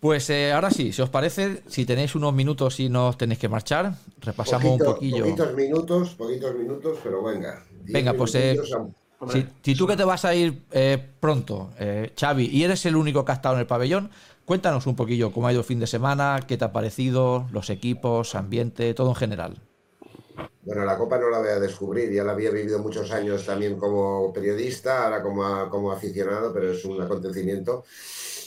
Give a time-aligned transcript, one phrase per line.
[0.00, 3.50] Pues eh, ahora sí, si os parece, si tenéis unos minutos y no tenéis que
[3.50, 3.92] marchar,
[4.22, 5.24] repasamos un poquillo.
[5.24, 7.62] Poquitos minutos, poquitos minutos, pero venga.
[7.82, 8.58] Venga, pues eh,
[9.62, 11.72] si, tú que te vas a ir eh, pronto,
[12.18, 14.10] Xavi, y eres el único que ha estado en el pabellón,
[14.46, 17.68] cuéntanos un poquillo cómo ha ido el fin de semana, qué te ha parecido, los
[17.68, 19.58] equipos, ambiente, todo en general.
[20.62, 23.76] Bueno, la Copa no la voy a descubrir, ya la había vivido muchos años también
[23.76, 27.84] como periodista, ahora como, como aficionado, pero es un acontecimiento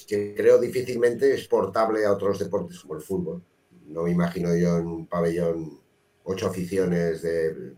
[0.05, 3.44] que creo difícilmente exportable a otros deportes como el fútbol.
[3.88, 5.80] No me imagino yo en un pabellón
[6.23, 7.75] ocho aficiones de,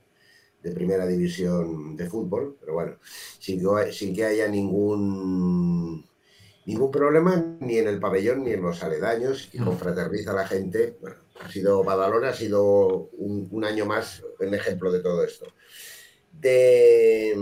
[0.74, 2.98] primera división de fútbol, pero bueno,
[3.40, 6.04] sin que, sin que haya ningún
[6.66, 10.98] ningún problema ni en el pabellón ni en los aledaños y confraterniza a la gente.
[11.00, 15.46] Bueno, ha sido Badalona, ha sido un, un año más un ejemplo de todo esto.
[16.32, 17.36] De,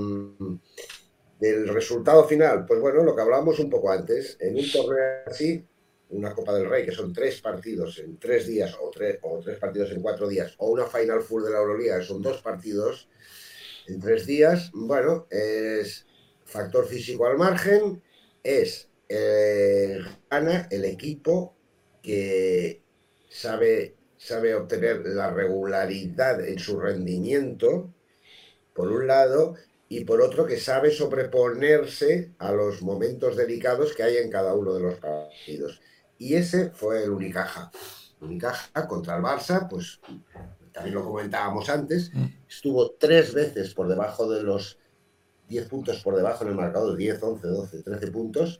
[1.43, 5.65] del resultado final, pues bueno, lo que hablábamos un poco antes, en un torneo así,
[6.11, 9.19] una Copa del Rey, que son tres partidos en tres días, o tres,
[9.59, 13.09] partidos en cuatro días, o una Final Four de la Euroliga, que son dos partidos
[13.87, 16.05] en tres días, bueno, es
[16.45, 18.01] factor físico al margen,
[18.41, 19.99] es eh,
[20.31, 21.57] gana el equipo
[22.01, 22.81] que
[23.27, 27.93] sabe, sabe obtener la regularidad en su rendimiento,
[28.73, 29.55] por un lado,
[29.95, 34.73] y por otro que sabe sobreponerse a los momentos delicados que hay en cada uno
[34.73, 35.81] de los partidos.
[36.17, 37.71] Y ese fue el Unicaja.
[38.19, 39.99] Unicaja contra el Barça, pues
[40.71, 42.25] también lo comentábamos antes, mm.
[42.49, 44.79] estuvo tres veces por debajo de los
[45.49, 48.59] 10 puntos por debajo en el marcador, 10, 11, 12, 13 puntos,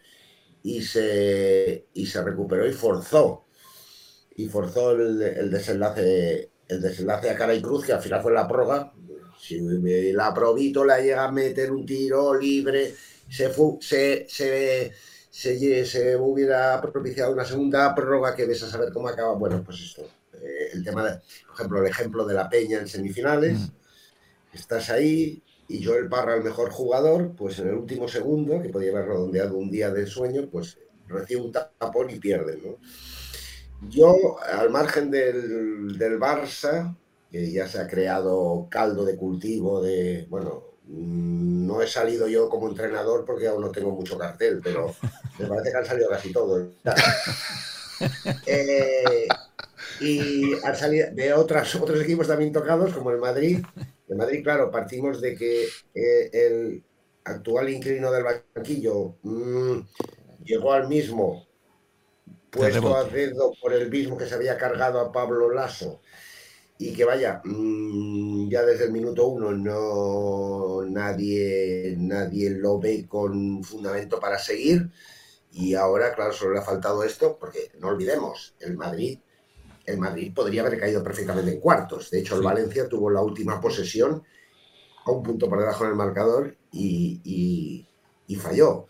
[0.62, 3.46] y se, y se recuperó y forzó.
[4.36, 8.34] Y forzó el, el desenlace el desenlace a cara y cruz, que al final fue
[8.34, 8.94] la prórroga,
[9.44, 9.60] si
[10.14, 12.96] la Provito llega a meter un tiro libre,
[13.30, 14.26] se, se,
[15.30, 19.34] se, se, hubiera propiciado una segunda prórroga que ves a saber cómo acaba.
[19.34, 20.04] Bueno, pues esto.
[20.34, 23.60] Eh, el tema de, por ejemplo, el ejemplo de la Peña en semifinales.
[24.54, 28.92] Estás ahí y Joel Parra, el mejor jugador, pues en el último segundo, que podía
[28.92, 30.78] haber redondeado un día de sueño, pues
[31.10, 32.78] recibe un tapón y pierde, ¿no?
[33.90, 36.96] Yo, al margen del, del Barça,
[37.34, 42.48] que ya se ha creado caldo de cultivo de, bueno, mm, no he salido yo
[42.48, 44.94] como entrenador porque aún no tengo mucho cartel, pero
[45.40, 46.70] me parece que han salido casi todos.
[48.48, 49.28] Eh,
[50.02, 53.64] y han salido de otras, otros equipos también tocados, como el Madrid.
[54.10, 56.84] El Madrid, claro, partimos de que eh, el
[57.24, 59.80] actual inquilino del banquillo mm,
[60.44, 61.48] llegó al mismo
[62.50, 66.02] puesto a dedo por el mismo que se había cargado a Pablo Lasso
[66.78, 73.64] y que vaya, mm, ya desde el minuto uno no nadie, nadie lo ve con
[73.64, 74.90] fundamento para seguir.
[75.52, 79.20] Y ahora, claro, solo le ha faltado esto, porque no olvidemos, el Madrid,
[79.86, 82.10] el Madrid podría haber caído perfectamente en cuartos.
[82.10, 84.24] De hecho, el Valencia tuvo la última posesión
[85.06, 87.88] a un punto por debajo del marcador y,
[88.40, 88.88] falló.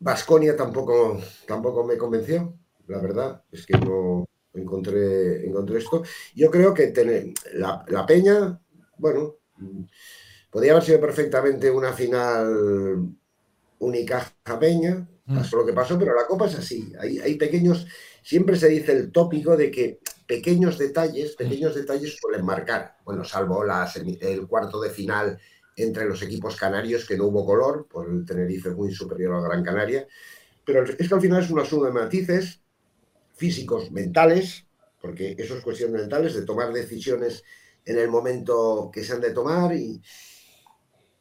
[0.00, 2.52] Vasconia eh, tampoco, tampoco me convenció
[2.86, 6.02] la verdad es que no encontré, encontré esto.
[6.34, 8.60] Yo creo que tener, la, Peña,
[8.98, 9.36] bueno,
[10.50, 13.16] podría haber sido perfectamente una final
[13.78, 15.36] única Peña, mm.
[15.36, 16.92] pasó lo que pasó, pero la Copa es así.
[16.98, 17.86] Hay, hay pequeños,
[18.22, 22.96] siempre se dice el tópico de que pequeños detalles, pequeños detalles suelen marcar.
[23.04, 23.90] Bueno, salvo la
[24.20, 25.38] el cuarto de final
[25.76, 29.64] entre los equipos canarios, que no hubo color, por el Tenerife muy superior a Gran
[29.64, 30.06] Canaria.
[30.64, 32.61] Pero es que al final es una suma de matices
[33.34, 34.66] físicos, mentales,
[35.00, 37.42] porque eso es cuestión mentales, de tomar decisiones
[37.84, 40.00] en el momento que se han de tomar y,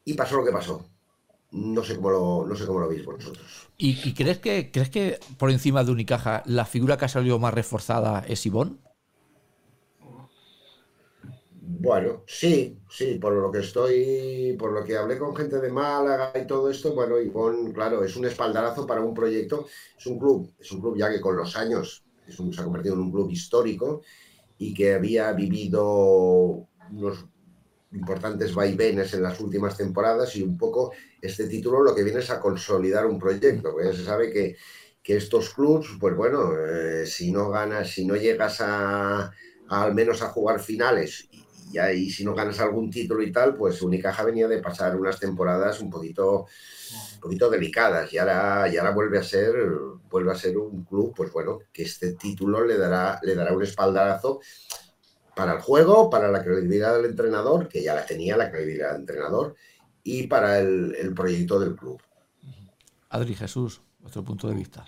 [0.05, 0.85] y pasó lo que pasó.
[1.51, 3.71] No sé cómo lo, no sé cómo lo veis vosotros.
[3.77, 7.53] ¿Y, crees, que, crees que por encima de Unicaja la figura que ha salido más
[7.53, 8.79] reforzada es Ivón?
[11.83, 16.31] Bueno, sí, sí, por lo que estoy, por lo que hablé con gente de Málaga
[16.39, 19.65] y todo esto, bueno, Ivón, claro, es un espaldarazo para un proyecto,
[19.97, 23.01] es un club, es un club ya que con los años se ha convertido en
[23.01, 24.03] un club histórico
[24.59, 27.25] y que había vivido unos
[27.93, 32.29] importantes vaivenes en las últimas temporadas y un poco este título lo que viene es
[32.29, 34.55] a consolidar un proyecto, porque se sabe que,
[35.03, 39.31] estos clubs, pues bueno, eh, si no ganas, si no llegas a,
[39.71, 41.27] al menos a jugar finales
[41.71, 45.19] y, y, si no ganas algún título y tal, pues Unicaja venía de pasar unas
[45.19, 46.47] temporadas un poquito
[47.21, 49.53] poquito delicadas y ahora, y ahora vuelve a ser
[50.09, 53.63] vuelve a ser un club, pues bueno, que este título le dará, le dará un
[53.63, 54.41] espaldarazo
[55.35, 59.01] para el juego, para la credibilidad del entrenador, que ya la tenía la credibilidad del
[59.01, 59.55] entrenador,
[60.03, 62.01] y para el, proyecto del club.
[63.09, 64.85] Adri Jesús, vuestro punto de vista.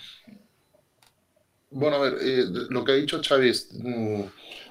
[1.70, 3.70] Bueno, a ver, eh, lo que ha dicho es...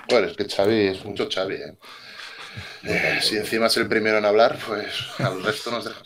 [0.08, 1.76] Bueno, es que Xavi es mucho Xavi, ¿eh?
[2.84, 4.86] Eh, si encima es el primero en hablar, pues
[5.18, 6.02] al resto nos deja.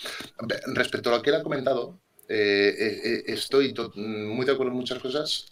[0.75, 1.99] Respecto a lo que él ha comentado,
[2.29, 5.47] estoy muy de acuerdo en muchas cosas,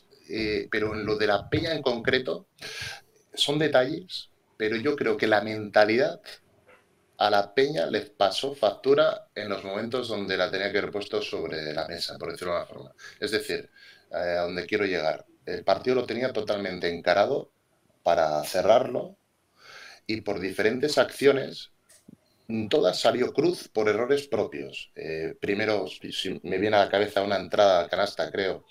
[0.71, 2.47] pero en lo de la peña en concreto,
[3.35, 6.21] son detalles, pero yo creo que la mentalidad
[7.19, 11.23] a la peña les pasó factura en los momentos donde la tenía que haber puesto
[11.23, 12.95] sobre la mesa, por decirlo de alguna forma.
[13.19, 13.71] Es decir,
[14.13, 15.25] a donde quiero llegar.
[15.45, 17.51] El partido lo tenía totalmente encarado
[18.05, 19.17] para cerrarlo
[20.07, 21.73] y por diferentes acciones,
[22.69, 24.93] todas salió cruz por errores propios.
[24.95, 25.87] Eh, primero,
[26.43, 28.67] me viene a la cabeza una entrada canasta, creo,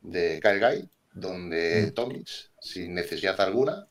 [0.00, 1.94] de Kyle Guy, donde mm.
[1.94, 2.28] Tomic,
[2.60, 3.86] sin necesidad alguna,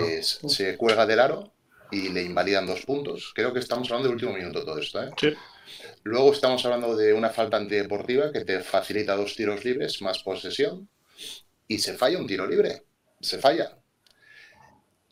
[0.00, 1.52] eh, se cuelga del aro
[1.90, 3.32] y le invalidan dos puntos.
[3.34, 5.02] Creo que estamos hablando del último minuto todo esto.
[5.02, 5.10] ¿eh?
[6.04, 10.88] Luego estamos hablando de una falta antideportiva que te facilita dos tiros libres más posesión
[11.68, 12.84] y se falla un tiro libre.
[13.20, 13.79] Se falla.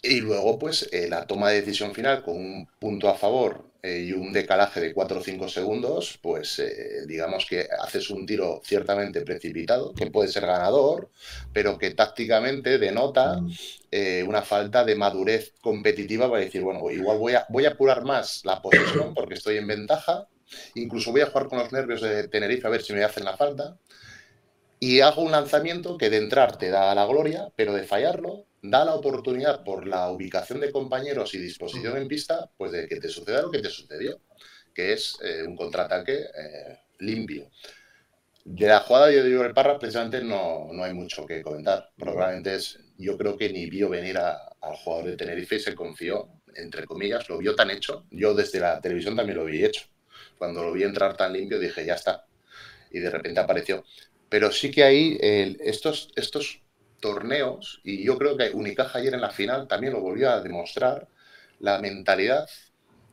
[0.02, 4.04] Y luego, pues, eh, la toma de decisión final con un punto a favor eh,
[4.08, 8.60] y un decalaje de 4 o 5 segundos, pues eh, digamos que haces un tiro
[8.64, 11.10] ciertamente precipitado, que puede ser ganador,
[11.52, 13.40] pero que tácticamente denota
[14.26, 18.44] una falta de madurez competitiva para decir, bueno, igual voy a, voy a apurar más
[18.44, 20.28] la posición porque estoy en ventaja,
[20.74, 23.36] incluso voy a jugar con los nervios de Tenerife a ver si me hacen la
[23.36, 23.78] falta,
[24.80, 28.84] y hago un lanzamiento que de entrar te da la gloria, pero de fallarlo da
[28.84, 33.08] la oportunidad por la ubicación de compañeros y disposición en pista, pues de que te
[33.08, 34.20] suceda lo que te sucedió,
[34.74, 37.50] que es eh, un contraataque eh, limpio.
[38.44, 41.90] De la jugada de el Parra, precisamente no, no, hay mucho que comentar.
[41.96, 46.28] Probablemente es, yo creo que ni vio venir al jugador de Tenerife y se confió,
[46.54, 48.06] entre comillas, lo vio tan hecho.
[48.10, 49.82] Yo desde la televisión también lo vi hecho.
[50.38, 52.24] Cuando lo vi entrar tan limpio dije, ya está.
[52.90, 53.84] Y de repente apareció.
[54.30, 55.18] Pero sí que hay
[55.60, 56.62] estos, estos
[57.00, 61.08] torneos, y yo creo que Unicaja ayer en la final también lo volvió a demostrar,
[61.60, 62.48] la mentalidad,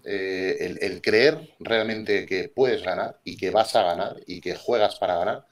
[0.03, 4.99] eh, el, creer realmente que puedes ganar y que vas a ganar y que juegas
[4.99, 5.45] para ganar,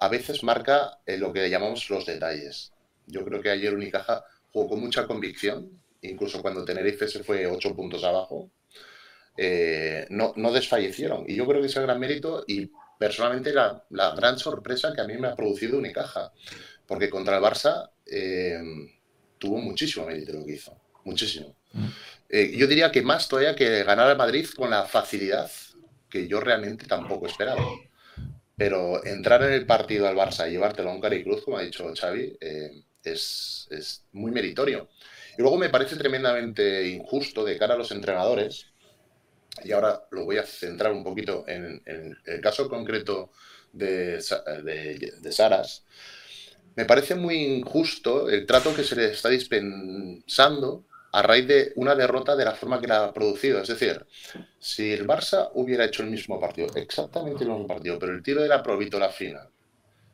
[0.00, 2.72] a veces marca eh, lo que llamamos los detalles.
[3.06, 7.74] Yo creo que ayer Unicaja jugó con mucha convicción, incluso cuando Tenerife se fue ocho
[7.74, 8.50] puntos abajo,
[9.36, 11.24] eh, no, no, desfallecieron.
[11.28, 15.00] Y yo creo que es el gran mérito y personalmente la, la gran sorpresa que
[15.00, 16.32] a mí me ha producido Unicaja
[16.88, 18.58] porque contra el Barça eh,
[19.38, 20.74] tuvo muchísimo mérito lo que hizo,
[21.04, 21.54] muchísimo.
[21.72, 21.86] Mm.
[22.30, 25.50] Eh, yo diría que más todavía que ganar al Madrid con la facilidad
[26.08, 27.62] que yo realmente tampoco esperaba.
[28.56, 31.92] Pero entrar en el partido al Barça y llevártelo a un Cruz, como ha dicho
[31.94, 34.88] Xavi, eh, es, es, muy meritorio.
[35.36, 38.66] Y luego me parece tremendamente injusto de cara a los entrenadores,
[39.62, 41.80] y ahora lo voy a centrar un poquito en,
[42.24, 43.30] el caso concreto
[43.72, 44.18] de,
[44.64, 45.84] de, de Saras,
[46.78, 51.96] me parece muy injusto el trato que se le está dispensando a raíz de una
[51.96, 53.60] derrota de la forma que la ha producido.
[53.60, 54.06] Es decir,
[54.60, 58.42] si el Barça hubiera hecho el mismo partido, exactamente el mismo partido, pero el tiro
[58.42, 59.48] de la la final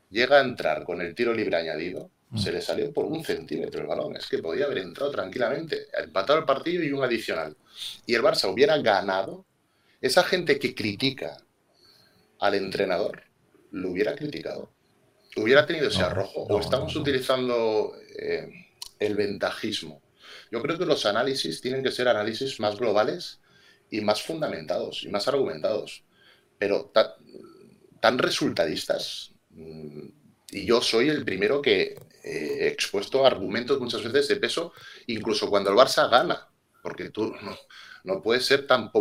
[0.09, 2.39] llega a entrar con el tiro libre añadido, mm.
[2.39, 4.17] se le salió por un centímetro el balón.
[4.17, 7.55] Es que podía haber entrado tranquilamente, empatado el partido y un adicional.
[8.07, 9.45] Y el Barça hubiera ganado,
[10.01, 11.37] esa gente que critica
[12.41, 13.25] al entrenador,
[13.71, 14.71] lo hubiera criticado
[15.37, 18.49] hubiera tenido ese arrojo o estamos utilizando eh,
[18.99, 20.03] el ventajismo.
[20.51, 23.41] Yo creo que los análisis tienen que ser análisis más globales
[23.91, 26.05] y más fundamentados y más argumentados,
[26.59, 26.93] pero
[28.01, 29.33] tan, resultadistas.
[29.51, 30.09] Mm,
[30.51, 34.73] y yo soy el primero que he expuesto argumentos muchas veces de peso,
[35.07, 36.49] incluso cuando el Barça gana,
[36.83, 37.35] porque tú
[38.05, 38.93] no, puedes ser tan,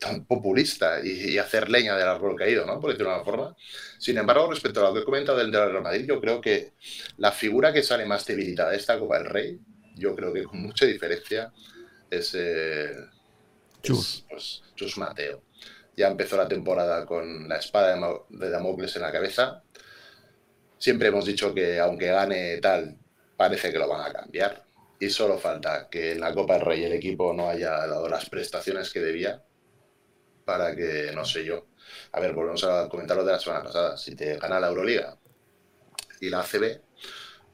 [0.00, 2.80] tan populista y, hacer leña del árbol caído, ¿no?
[2.80, 3.56] Por decirlo de una forma.
[3.98, 6.72] Sin embargo, respecto a lo que he comentado del Real Madrid, yo creo que
[7.18, 9.60] la figura que sale más debilitada de esta Copa del Rey,
[9.94, 11.52] yo creo que con mucha diferencia,
[12.10, 12.96] es, eh,
[13.82, 14.24] Chus.
[14.28, 15.42] Pues, Chus Mateo.
[15.94, 17.96] Ya empezó la temporada con la espada
[18.28, 19.62] de Damocles en la cabeza.
[20.78, 22.96] Siempre hemos dicho que aunque gane tal,
[23.36, 24.65] parece que lo van a cambiar
[24.98, 28.28] y solo falta que en la Copa del Rey el equipo no haya dado las
[28.28, 29.42] prestaciones que debía
[30.44, 31.66] para que, no sé yo.
[32.12, 33.96] A ver, volvemos a comentar lo de la semana pasada.
[33.96, 35.18] Si te gana la Euroliga
[36.20, 36.80] y la ACB,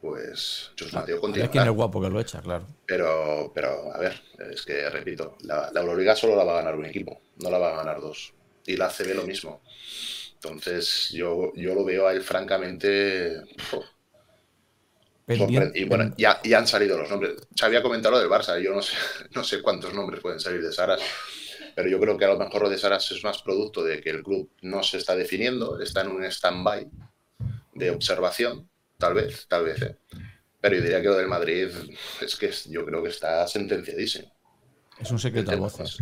[0.01, 1.51] pues Chus Mateo continúa.
[1.51, 2.67] quién es guapo que lo echa, claro.
[2.87, 4.21] Pero, pero, a ver,
[4.51, 7.73] es que repito, la, Euroliga solo la va a ganar un equipo, no la va
[7.73, 8.35] a ganar dos.
[8.67, 9.63] Y la ACB lo mismo.
[10.35, 13.43] Entonces, yo, yo lo veo a él francamente.
[15.75, 17.35] Y bueno, ya, han salido los nombres.
[17.55, 18.97] Se había comentado lo del Barça, yo no sé,
[19.35, 21.01] no sé cuántos nombres pueden salir de Saras,
[21.75, 24.11] pero yo creo que a lo mejor lo de Saras es más producto de que
[24.11, 26.89] el club no se está definiendo, está en un stand-by
[27.75, 29.83] de observación, tal vez, tal vez.
[29.83, 29.97] ¿eh?
[30.61, 31.69] Pero yo diría que lo del Madrid
[32.21, 34.33] es que yo creo que está sentenciadísimo.
[35.01, 35.99] Es un secreto a voces.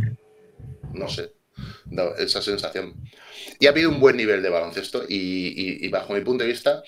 [0.93, 1.33] No sé,
[2.19, 2.95] esa sensación.
[3.59, 6.83] Y ha habido un buen nivel de baloncesto y, bajo mi punto de vista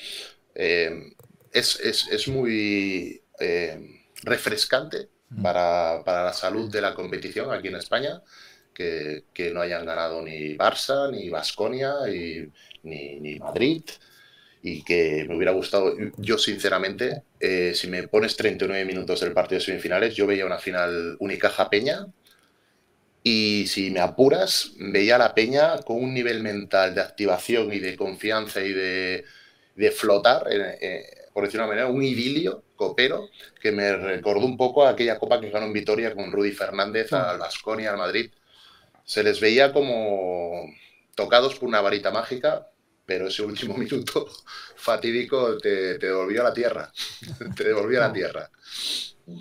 [0.54, 1.14] eh,
[1.52, 5.42] es, muy eh, refrescante mm.
[5.42, 8.22] para, la salud de la competición aquí en España
[8.74, 11.94] que, no hayan ganado ni Barça, ni Basconia,
[12.82, 13.84] ni, ni Madrid
[14.62, 19.58] y que me hubiera gustado, yo sinceramente, eh, si me pones 39 minutos del partido
[19.58, 22.06] de semifinales, yo veía una final Unicaja Peña
[23.24, 27.80] y si me apuras, veía a la Peña con un nivel mental de activación y
[27.80, 29.24] de confianza y de,
[29.96, 33.28] flotar, eh, por decirlo de una manera, un idilio copero
[33.60, 37.12] que me recordó un poco a aquella copa que ganó en Vitoria con Rudy Fernández
[37.12, 38.30] al Basconia, al Madrid.
[39.04, 40.64] Se les veía como
[41.14, 42.68] tocados por una varita mágica
[43.04, 44.26] pero ese último minuto
[44.76, 46.92] fatídico te, devolvió a la tierra.
[47.56, 48.50] te devolvió a la tierra.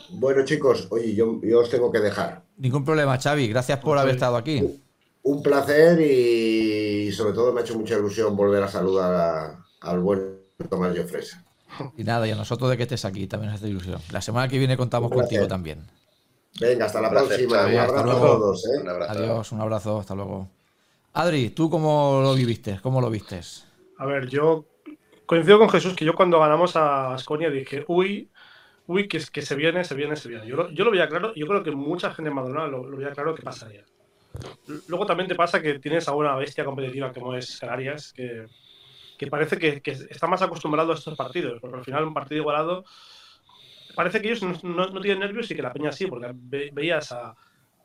[0.09, 2.43] Bueno, chicos, oye, yo, os tengo que dejar.
[2.57, 3.47] Ningún problema, Xavi.
[3.47, 4.81] Gracias por haber estado aquí.
[5.23, 10.41] Un placer y sobre todo me ha hecho mucha ilusión volver a saludar al buen
[10.69, 11.43] Tomás Jofresa.
[11.97, 14.01] Y nada, y a nosotros de que estés aquí también nos hace ilusión.
[14.11, 15.85] La semana que viene contamos contigo también.
[16.59, 17.65] Venga, hasta la próxima.
[17.65, 18.65] un abrazo a todos.
[18.65, 18.83] ¿eh?
[19.07, 20.49] Adiós, un abrazo, hasta luego.
[21.13, 22.79] Adri, ¿tú cómo lo viviste?
[22.81, 23.65] ¿Cómo lo vistes?
[23.97, 24.65] A ver, yo
[25.25, 28.29] coincido con Jesús que yo cuando ganamos a Asconia dije, uy,
[28.87, 30.47] uy, que, que se viene, se viene, se viene.
[30.47, 32.97] Yo lo, yo lo veía claro, yo creo que mucha gente en Madonna lo, lo
[32.97, 33.83] veía claro que pasaría.
[34.87, 38.45] Luego también te pasa que tienes a una bestia competitiva como es Canarias, que,
[39.21, 42.41] que parece que, que, está más acostumbrado a estos partidos, porque al final un partido
[42.41, 42.83] igualado,
[43.93, 47.35] parece que ellos no, no, tienen nervios y que la peña sí, porque veías a,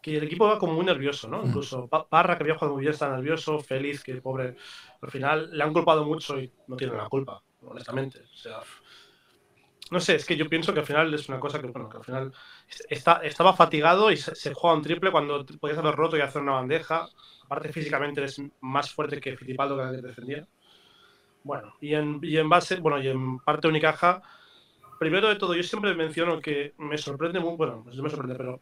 [0.01, 1.43] que el equipo va como muy nervioso, ¿no?
[1.43, 1.49] Mm.
[1.49, 4.57] Incluso Parra, que había jugado muy bien, está nervioso, Feliz, que pobre,
[5.03, 8.21] al final le han culpado mucho y no tiene la culpa, honestamente.
[8.21, 8.61] O sea,
[9.91, 11.99] no sé, es que yo pienso que al final es una cosa que, bueno, que
[11.99, 12.33] al final
[12.89, 16.53] está, estaba fatigado y se, juega un triple cuando podías haber roto y hacer una
[16.53, 17.11] bandeja.
[17.45, 20.49] Aparte, físicamente es más fuerte que Fittipaldo, que que defendía.
[21.47, 24.21] Bueno, y en, y en base, bueno, y en parte Unicaja,
[24.99, 28.61] primero de todo, yo siempre menciono que me sorprende muy, bueno, no me sorprende, pero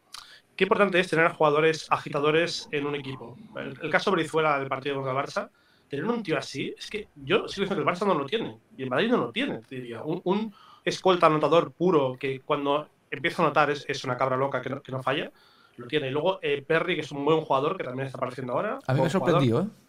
[0.54, 3.38] qué importante es tener jugadores agitadores en un equipo.
[3.56, 5.48] El, caso Brizuela del partido contra el Barça,
[5.88, 8.58] tener un tío así, es que yo sigo diciendo que el Barça no lo tiene,
[8.76, 10.02] y el Madrid no lo tiene, diría.
[10.02, 15.02] Un, escolta anotador puro que cuando empieza a anotar es, una cabra loca que no,
[15.02, 15.32] falla,
[15.78, 16.08] lo tiene.
[16.08, 18.78] Y luego eh, Perry, que es un buen jugador, que también está apareciendo ahora.
[18.86, 19.83] A mí me ha sorprendido, ¿eh?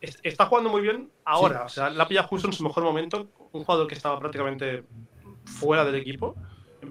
[0.00, 3.64] Está jugando muy bien ahora, o sea, la pilla justo en su mejor momento, un
[3.64, 4.84] jugador que estaba prácticamente
[5.44, 6.36] fuera del equipo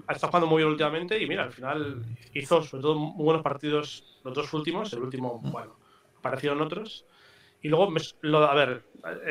[0.08, 4.18] está jugando muy bien últimamente y mira, al final hizo sobre todo muy buenos partidos
[4.24, 5.76] los dos últimos, el último, bueno,
[6.18, 7.04] aparecieron otros.
[7.60, 8.84] Y luego, lo, a ver,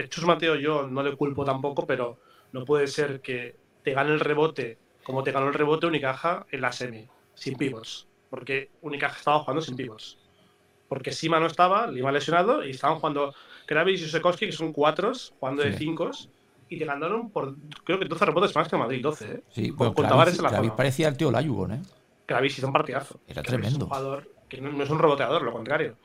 [0.09, 2.19] Chus Mateo yo no le culpo tampoco, pero
[2.51, 6.59] no puede ser que te gane el rebote como te ganó el rebote Unicaja en
[6.59, 8.09] la semi, sin pivots.
[8.29, 10.17] Porque Unicaja estaba jugando sin pivots.
[10.87, 13.33] Porque Sima no estaba, Lima lesionado, y estaban jugando
[13.65, 16.11] Kravis y Sekowski, que son cuatros, jugando de cinco
[16.69, 19.41] y te ganaron por, creo que 12 rebotes más que Madrid, 12, ¿eh?
[19.49, 21.81] Sí, con en la Kravis parecía el tío Layubon, ¿eh?
[22.25, 23.19] Kravis hizo un partidazo.
[23.27, 23.77] Era tremendo.
[23.77, 25.95] Es un jugador que no, es un reboteador, lo contrario.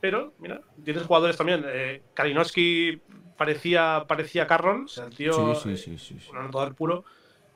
[0.00, 1.64] Pero, mira, tienes jugadores también.
[1.66, 3.00] Eh, Kalinowski
[3.36, 5.54] parecía, parecía Carron, o sea, el tío.
[5.56, 6.18] Sí, sí, sí.
[6.30, 7.04] Un anotador puro.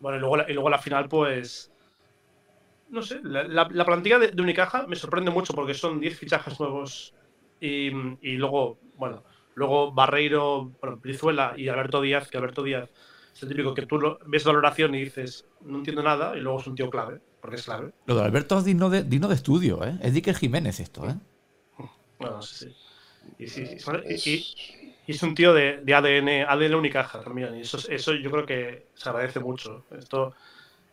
[0.00, 1.70] Bueno, y luego, y luego la final, pues.
[2.90, 6.58] No sé, la, la, plantilla de, de, Unicaja me sorprende mucho porque son 10 fichajes
[6.58, 7.14] nuevos
[7.60, 7.86] y,
[8.20, 9.22] y luego, bueno,
[9.54, 12.88] Luego Barreiro, bueno, Brizuela y Alberto Díaz, que Alberto Díaz
[13.34, 16.60] es el típico que tú lo, ves valoración y dices, no entiendo nada, y luego
[16.60, 17.92] es un tío clave, porque es clave.
[18.06, 19.98] Lo de Alberto es digno de, digno de estudio, ¿eh?
[20.02, 21.14] Es Dicker Jiménez esto, ¿eh?
[22.18, 22.74] Bueno, sí,
[23.38, 23.64] Y, sí,
[25.06, 28.46] y, es un tío de, de, ADN, ADN Unicaja también, y eso, eso yo creo
[28.46, 29.84] que se agradece mucho.
[29.90, 30.34] Esto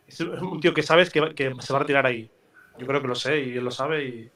[0.08, 2.30] es un tío que sabes que, que se va a retirar ahí.
[2.78, 4.30] Yo creo que lo sé y él lo sabe y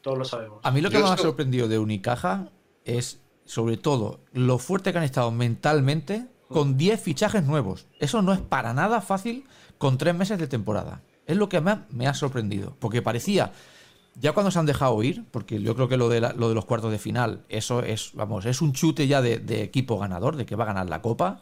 [0.00, 0.60] todos lo sabemos.
[0.62, 2.50] A mí lo que me ha sorprendido de Unicaja
[2.84, 7.86] es sobre todo lo fuerte que han estado mentalmente con 10 fichajes nuevos.
[7.98, 9.44] Eso no es para nada fácil
[9.78, 11.02] con 3 meses de temporada.
[11.26, 13.52] Es lo que más me ha sorprendido, porque parecía,
[14.14, 16.64] ya cuando se han dejado ir, porque yo creo que lo de, lo de los
[16.64, 20.56] cuartos de final, eso es, vamos, es un chute ya de, equipo ganador, de que
[20.56, 21.40] va a ganar la copa.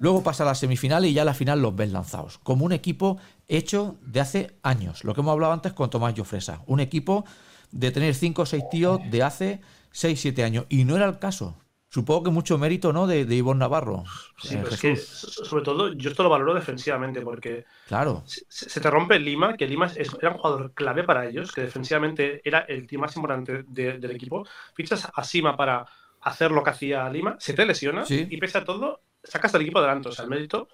[0.00, 2.38] Luego pasa a la semifinal y ya a la final los ves lanzados.
[2.38, 5.04] Como un equipo hecho de hace años.
[5.04, 6.62] Lo que hemos hablado antes con Tomás Jofresa.
[6.66, 7.26] Un equipo
[7.70, 10.64] de tener 5 o 6 tíos de hace 6, 7 años.
[10.70, 11.54] Y no era el caso.
[11.90, 13.06] Supongo que mucho mérito, ¿no?
[13.06, 14.04] De, de Ivonne Navarro.
[14.38, 18.22] Sí, eh, es que, sobre todo, yo esto lo valoro defensivamente, porque claro.
[18.24, 22.60] se, te rompe Lima, que Lima era un jugador clave para ellos, que defensivamente era
[22.60, 24.46] el tío más importante del equipo.
[24.72, 25.84] Fichas a Sima para
[26.22, 29.78] hacer lo que hacía Lima, se te lesiona y pese a todo, sacas al equipo
[29.78, 30.08] adelante.
[30.08, 30.68] O sea, el mérito.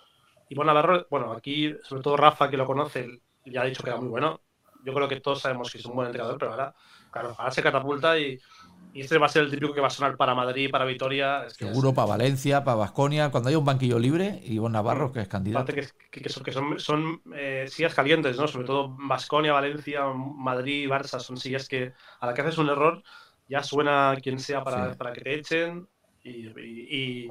[0.48, 3.98] Ivonne Navarro, bueno, aquí, sobre todo Rafa, que lo conoce, ya ha dicho que era
[3.98, 4.40] muy bueno.
[4.84, 6.74] Yo creo que todos sabemos que es un buen entrenador, pero ahora,
[7.10, 8.38] claro, ahora se catapulta y
[8.96, 11.44] y este va a ser el típico que va a sonar para Madrid, para Vitoria.
[11.50, 13.30] Seguro para Valencia, para Vasconia.
[13.30, 15.70] Cuando hay un banquillo libre, y Ivonne Navarro, que es candidato.
[15.70, 18.48] Que, que, son, son eh, sillas calientes, ¿no?
[18.48, 23.02] Sobre todo Vasconia, Valencia, Madrid, Barça, son sillas que a la que haces un error
[23.46, 25.86] ya suena quien sea para, para que te echen.
[26.26, 27.28] Y, y, y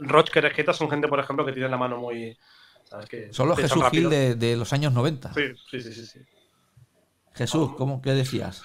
[0.00, 0.30] Roch
[0.72, 2.36] son gente, por ejemplo, que tienen la mano muy.
[2.84, 3.06] ¿sabes?
[3.06, 5.34] Que son los Jesús Gil de, de, los años 90.
[5.34, 6.06] Sí, sí, sí.
[6.06, 6.20] sí,
[7.34, 8.62] Jesús, ¿cómo, ¿qué decías?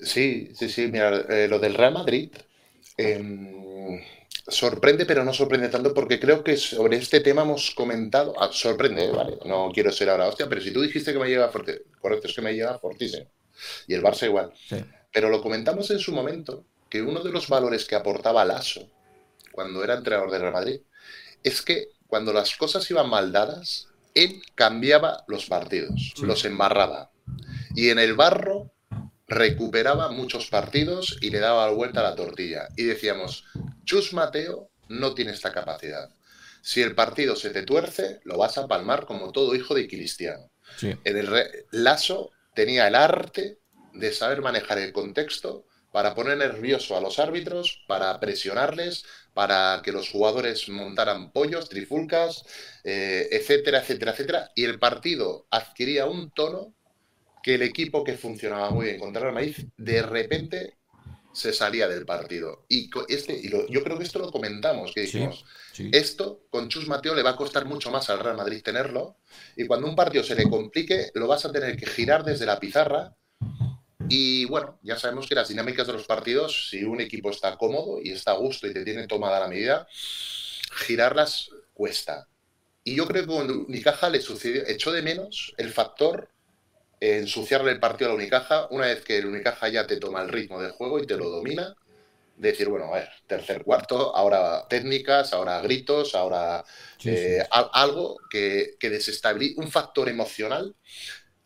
[0.00, 0.88] Sí, sí, sí.
[0.88, 2.30] Mira, eh, lo del Real Madrid
[2.96, 4.00] em,
[4.48, 8.34] sorprende, pero no sorprende tanto porque creo que sobre este tema hemos comentado.
[8.40, 9.12] Ah, sorprende, ¿eh?
[9.12, 9.38] vale.
[9.44, 12.34] No quiero ser ahora hostia, pero si tú dijiste que me llega fuerte, correcto, es
[12.34, 13.30] que me llega fortísimo.
[13.86, 14.52] Y el Barça igual.
[15.12, 18.95] Pero lo comentamos en su momento que uno de los valores que aportaba Lasso
[19.56, 20.80] cuando era entrenador del Real Madrid
[21.42, 27.10] es que cuando las cosas iban mal dadas, él cambiaba los partidos, los embarraba.
[27.74, 28.72] Y en el barro
[29.26, 32.68] recuperaba muchos partidos y le daba vuelta a la tortilla.
[32.76, 33.44] Y decíamos,
[33.84, 36.10] Chus Mateo no tiene esta capacidad.
[36.62, 40.50] Si el partido se te tuerce, lo vas a palmar como todo hijo de Cristiano.
[40.82, 41.30] En el
[41.70, 43.60] Lasso tenía el arte
[43.94, 45.64] de saber manejar el contexto
[45.96, 52.46] para poner nervioso a los árbitros, para presionarles, para que los jugadores montaran pollos, trifulcas,
[52.82, 54.50] eh, etcétera, etcétera, etcétera.
[54.54, 56.72] Y el partido adquiría un tono
[57.42, 60.78] que el equipo que funcionaba muy bien contra el Madrid, de repente
[61.34, 62.64] se salía del partido.
[62.66, 65.44] Y, este, y yo creo que esto lo comentamos, que dijimos,
[65.92, 69.18] esto con Chus Mateo le va a costar mucho más al Real Madrid tenerlo,
[69.54, 72.58] y cuando un partido se le complique, lo vas a tener que girar desde la
[72.58, 73.14] pizarra.
[74.08, 78.00] Y bueno, ya sabemos que las dinámicas de los partidos, si un equipo está cómodo
[78.02, 79.86] y está a gusto y te tiene tomada la medida,
[80.72, 82.28] girarlas cuesta.
[82.84, 86.30] Y yo creo que con Unicaja le sucedió, echó de menos el factor
[87.00, 90.28] ensuciarle el partido a la Unicaja, una vez que el Unicaja ya te toma el
[90.28, 91.74] ritmo del juego y te lo domina,
[92.36, 96.64] decir, bueno, a ver, tercer cuarto, ahora técnicas, ahora gritos, ahora
[97.04, 100.74] eh, algo que, que desestabilice, un factor emocional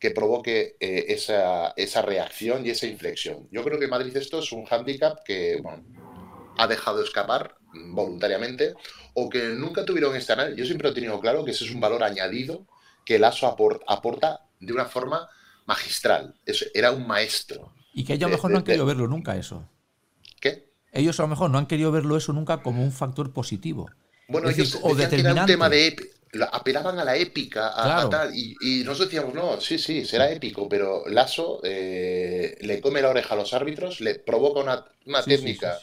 [0.01, 3.47] que provoque eh, esa, esa, reacción y esa inflexión.
[3.53, 5.63] Yo creo que Madrid esto es un hándicap que
[6.57, 8.75] ha dejado escapar voluntariamente
[9.15, 10.59] o que nunca tuvieron este análisis.
[10.59, 12.67] Yo siempre he tenido claro que ese es un valor añadido
[13.05, 15.29] que el ASO aporta de una forma
[15.67, 16.35] magistral.
[16.47, 17.75] Eso, era un maestro.
[17.93, 19.69] Y que ellos a lo mejor no han querido verlo nunca eso.
[20.41, 20.71] ¿Qué?
[20.93, 23.91] Ellos a lo mejor no han querido verlo eso nunca como un factor positivo.
[24.29, 25.97] Bueno, ellos o un tema de
[26.53, 31.05] apelaban a la épica, a, tal, y, nosotros decíamos, no, sí, sí, será épico, pero
[31.09, 35.79] Lasso eh, le come la oreja a los árbitros, le provoca una, técnica,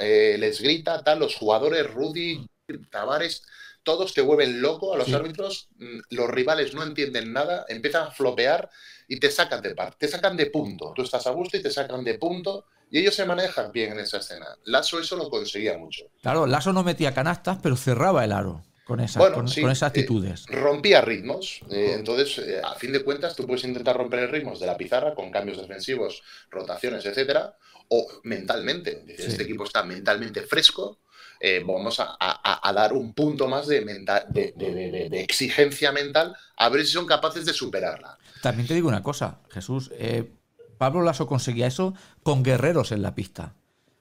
[0.00, 2.46] eh, les grita, tal, los jugadores, Rudy,
[2.90, 3.44] Tavares,
[3.82, 8.10] todos te vuelven loco a los árbitros, mm, los rivales no entienden nada, empiezan a
[8.10, 8.68] flopear
[9.08, 10.92] y te sacan de par, te sacan de punto.
[10.94, 14.00] Tú estás a gusto y te sacan de punto y ellos se manejan bien en
[14.00, 14.46] esa escena.
[14.64, 16.04] Lasso eso lo conseguía mucho.
[16.20, 18.62] Claro, Lasso no metía canastas, pero cerraba el aro.
[18.88, 20.46] Con, esa, con, esas actitudes.
[20.48, 21.60] Eh, rompía ritmos.
[21.70, 24.78] Eh, entonces, eh, a fin de cuentas, tú puedes intentar romper el ritmos de la
[24.78, 27.54] pizarra con cambios defensivos, rotaciones, etcétera,
[27.88, 29.04] o mentalmente.
[29.06, 30.98] Este equipo está mentalmente fresco,
[31.40, 37.06] eh, vamos a, dar un punto más de, de, exigencia mental a ver si son
[37.06, 38.18] capaces de superarla.
[38.42, 39.90] También te digo una cosa, Jesús.
[39.94, 40.32] Eh,
[40.78, 43.54] Pablo Lasso conseguía eso con guerreros en la pista.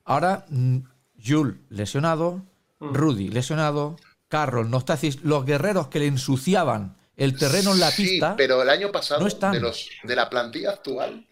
[0.03, 0.79] Ahora, mm,
[1.23, 2.43] Jules lesionado,
[2.79, 2.93] mm.
[2.93, 8.35] Rudy lesionado, Carroll, Nostacis, los guerreros que le ensuciaban el terreno en la pista.
[8.37, 11.25] pero el año pasado, De, los, de la plantilla actual,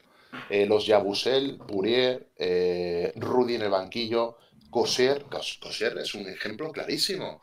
[0.49, 2.27] eh, los Yabusel, Purier,
[3.15, 4.38] Rudy en el banquillo,
[4.75, 5.23] Coser,
[5.62, 7.41] Coser es un ejemplo clarísimo.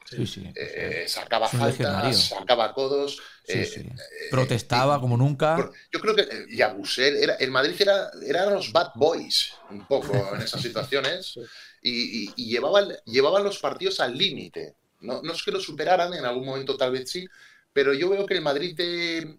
[0.55, 3.23] Eh, sacaba faltas, sacaba codos.
[3.49, 3.91] Eh, eh,
[4.31, 5.57] Protestaba como nunca.
[5.91, 10.43] Yo creo que Yabusel, era, el Madrid era, eran los bad boys, un poco en
[10.43, 11.39] esas situaciones,
[11.81, 14.77] y, llevaban, llevaban los partidos al límite.
[15.03, 17.27] No, no es que lo superaran, en algún momento tal vez sí,
[17.73, 19.39] pero yo veo que el Madrid de,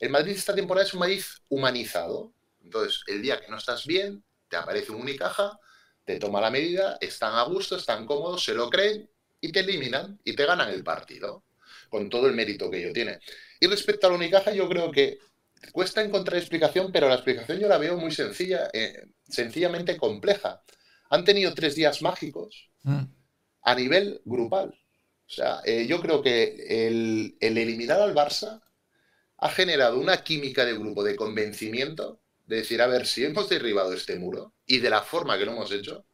[0.00, 2.32] el Madrid esta temporada es un Madrid humanizado.
[2.62, 5.58] Entonces, el día que no estás bien, te aparece un Unicaja
[6.04, 9.08] te toma la medida, están a gusto, están cómodos, se lo creen
[9.40, 11.44] y te eliminan y te ganan el partido,
[11.88, 13.18] con todo el mérito que ello tiene.
[13.60, 15.18] Y respecto a la Unicaja, yo creo que
[15.72, 20.62] cuesta encontrar explicación, pero la explicación yo la veo muy sencilla, eh, sencillamente compleja.
[21.10, 23.04] Han tenido tres días mágicos, mm.
[23.62, 24.78] a nivel grupal.
[25.26, 28.62] O sea, eh, yo creo que el, el, eliminar al Barça
[29.38, 33.92] ha generado una química de grupo de convencimiento de decir, a ver, si hemos derribado
[33.92, 36.04] este muro y de la forma que lo hemos hecho,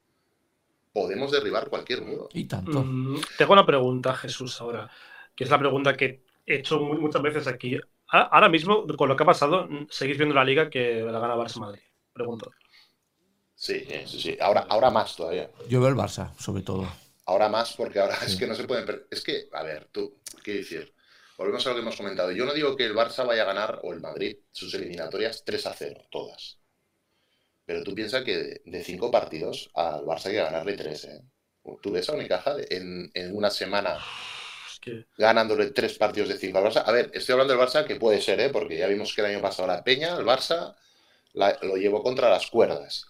[0.92, 2.28] podemos derribar cualquier muro.
[2.32, 2.82] Y tanto.
[2.84, 4.90] Mm, tengo una pregunta, Jesús, ahora,
[5.34, 7.78] que es la pregunta que he hecho muchas veces aquí.
[8.08, 11.60] Ahora mismo, con lo que ha pasado, ¿seguís viendo la liga que la gana Barça
[11.60, 11.82] Madrid?
[12.12, 12.50] Pregunto.
[13.54, 14.36] Sí, sí, sí.
[14.40, 15.50] Ahora, ahora más todavía.
[15.68, 16.88] Yo veo el Barça, sobre todo.
[17.30, 19.06] Ahora más, porque ahora es que no se pueden.
[19.08, 20.92] Es que, a ver, tú, ¿qué decir?
[21.38, 22.32] Volvemos a lo que hemos comentado.
[22.32, 25.66] Yo no digo que el Barça vaya a ganar, o el Madrid, sus eliminatorias 3
[25.66, 26.58] a 0, todas.
[27.64, 31.20] Pero tú piensas que de 5 partidos al Barça hay que ganarle 3, ¿eh?
[31.80, 33.96] Tú ves a Unicaja en, en una semana
[35.16, 36.82] ganándole 3 partidos de 5 al Barça.
[36.84, 38.50] A ver, estoy hablando del Barça que puede ser, ¿eh?
[38.50, 40.74] Porque ya vimos que el año pasado la Peña, el Barça,
[41.32, 43.06] lo llevó contra las cuerdas.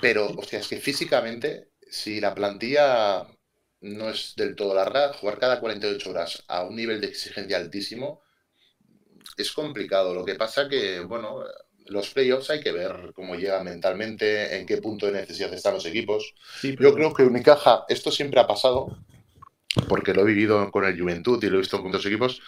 [0.00, 3.26] Pero, hostia, es que físicamente, si la plantilla
[3.80, 5.12] no es del todo larga.
[5.12, 8.22] Jugar cada 48 horas a un nivel de exigencia altísimo
[9.36, 10.14] es complicado.
[10.14, 11.44] Lo que pasa que, bueno,
[11.86, 15.86] los playoffs hay que ver cómo llega mentalmente, en qué punto de necesidad están los
[15.86, 16.34] equipos.
[16.62, 18.98] Yo creo que Unicaja, esto siempre ha pasado,
[19.88, 22.40] porque lo he vivido con el Juventud y lo he visto con otros equipos.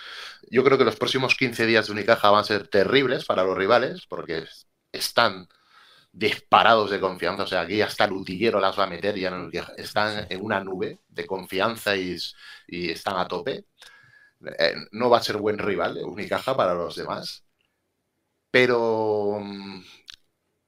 [0.51, 3.57] Yo creo que los próximos 15 días de Unicaja van a ser terribles para los
[3.57, 4.45] rivales, porque
[4.93, 5.49] están
[6.19, 7.45] disparados de confianza.
[7.45, 9.31] O sea, aquí hasta el utillero las va a meter, ya
[9.77, 12.19] están en una nube de confianza y,
[12.69, 13.67] están a tope.
[14.59, 17.45] Eh, no va a ser buen rival, Unicaja para los demás.
[18.51, 19.83] Pero mm,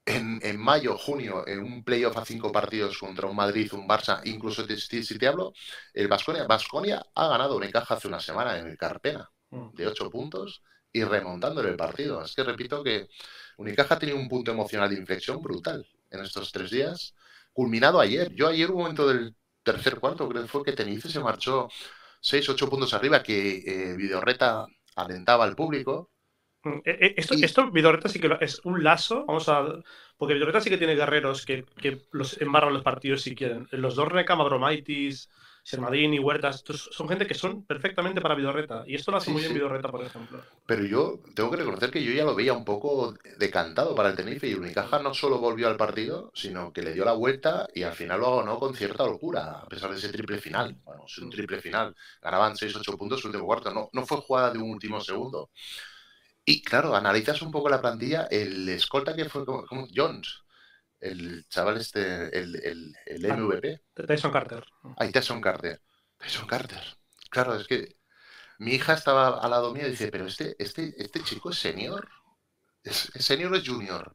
[0.06, 4.64] en, mayo, junio, en un playoff a cinco partidos contra un Madrid, un Barça, incluso
[4.66, 5.52] si te hablo,
[5.94, 9.74] el Vasconia, Vasconia ha ganado Unicaja hace una semana en el Carpena mm.
[9.74, 12.22] de ocho puntos y remontándole el partido.
[12.22, 13.08] Es que repito que
[13.60, 17.14] Unicaja ha tenido un punto emocional de inflexión brutal en estos tres días,
[17.52, 18.32] culminado ayer.
[18.34, 21.68] Yo ayer, un momento del tercer cuarto, creo que fue que Tenerife se marchó
[22.20, 24.64] seis, ocho puntos arriba, que eh, Videorreta
[24.96, 26.10] alentaba al público.
[26.64, 29.66] Mm, eh, eh, esto, esto, Vidorreta sí que es un lazo, vamos a.
[30.16, 33.68] Porque Vidorreta sí que tiene guerreros que, que los embarran los partidos si quieren.
[33.72, 34.08] Los dos
[35.72, 38.84] y Huertas, son gente que son perfectamente para Vidorreta.
[38.86, 40.42] Y esto lo hace muy bien Vidorreta, por ejemplo.
[40.66, 44.16] Pero yo tengo que reconocer que yo ya lo veía un poco decantado para el
[44.16, 47.82] Tenerife y Unicaja no solo volvió al partido, sino que le dio la vuelta y
[47.82, 50.76] al final lo ganó con cierta locura, a pesar de ese triple final.
[50.84, 51.94] Bueno, es un triple final.
[52.22, 53.72] Ganaban 6-8 puntos el último cuarto.
[53.72, 55.50] No, no fue jugada de un último segundo.
[56.44, 60.42] Y claro, analizas un poco la plantilla, el escolta que fue como Jones
[61.00, 63.82] el chaval este, el, el, el MVP.
[64.06, 64.64] Tyson Carter.
[64.96, 65.80] Ay, Tyson Carter.
[66.18, 66.82] Tyson Carter.
[67.30, 67.96] Claro, es que
[68.58, 72.08] mi hija estaba al lado mío y dice, pero este, este, este chico es senior.
[72.82, 74.12] ¿Es, senior o es junior?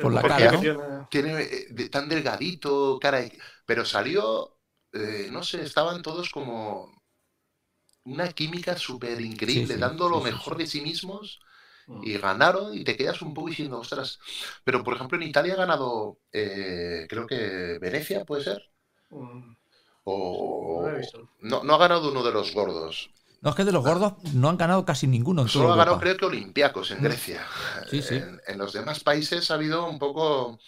[0.00, 3.22] Por la cara, Tiene eh, tan delgadito, cara...
[3.64, 4.58] Pero salió,
[4.92, 7.02] eh, no sé, estaban todos como
[8.04, 11.40] una química súper increíble, dando lo mejor de sí mismos
[12.02, 14.18] y ganaron y te quedas un poco diciendo, ostras,
[14.64, 18.62] pero por ejemplo en Italia ha ganado, eh, creo que Venecia, ¿puede ser?
[19.10, 19.54] Mm.
[20.04, 20.88] O...
[21.40, 23.10] No, no, ha ganado uno de los gordos.
[23.40, 25.42] No, es que de los gordos no han ganado casi ninguno.
[25.42, 27.04] En Solo ha ganado creo que Olympiacos en mm.
[27.04, 27.46] Grecia.
[27.90, 28.20] Sí, sí.
[28.46, 30.58] En, los demás países ha habido un poco,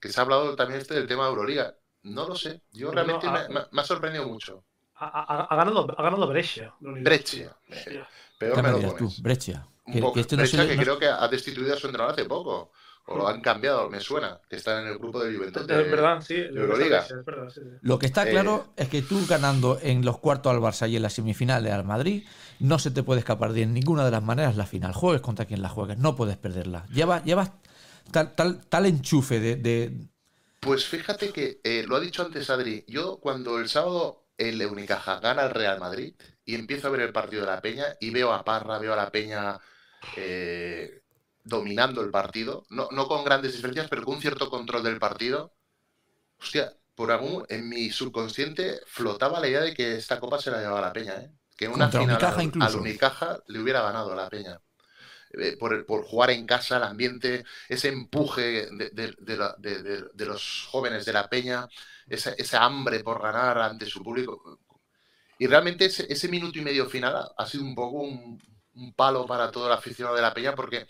[0.00, 1.74] que se ha hablado también este del tema de Euroliga.
[2.02, 4.64] No lo sé, yo realmente me, ha sorprendido mucho.
[4.94, 6.74] Ha, ganado, ha ganado Brescia.
[6.80, 7.54] Brescia.
[8.38, 9.20] Peor me lo pones.
[9.20, 9.66] Brescia.
[9.86, 12.72] Que, que, este no que creo que ha destituido a su entrenador hace poco.
[13.08, 15.64] O lo han cambiado, me suena, que está en el grupo de Juventus.
[15.64, 16.34] De, es verdad, sí.
[16.34, 17.06] Euroliga.
[17.82, 20.96] Lo que está claro eh, es que tú ganando en los cuartos al Barça y
[20.96, 22.24] en las semifinales al Madrid,
[22.58, 24.92] no se te puede escapar de ninguna de las maneras la final.
[24.92, 26.84] Juegues contra quien la juegues, no puedes perderla.
[26.92, 27.52] Llevas, llevas
[28.10, 29.92] tal, tal, tal enchufe de,
[30.58, 32.84] Pues fíjate que eh, lo ha dicho antes Adri.
[32.88, 37.12] Yo cuando el sábado el Unicaja gana el Real Madrid y empiezo a ver el
[37.12, 39.60] partido de la Peña y veo a Parra, veo a la Peña
[40.16, 41.02] eh,
[41.44, 45.54] dominando el partido, no, con grandes diferencias, pero con un cierto control del partido.
[46.38, 50.58] Hostia, por algún, en mi subconsciente flotaba la idea de que esta copa se la
[50.58, 51.30] llevaba la Peña, ¿eh?
[51.56, 52.18] que en una final
[52.60, 54.60] al, Unicaja le hubiera ganado la Peña.
[55.38, 61.28] Eh, por, por, jugar en casa, el ambiente, ese empuje de, los jóvenes de la
[61.28, 61.68] Peña,
[62.08, 64.60] esa, ese hambre por ganar ante su público.
[65.38, 68.40] Y realmente ese, ese minuto y medio final ha sido un poco un,
[68.76, 70.86] un palo para todo el aficionado de la Peña porque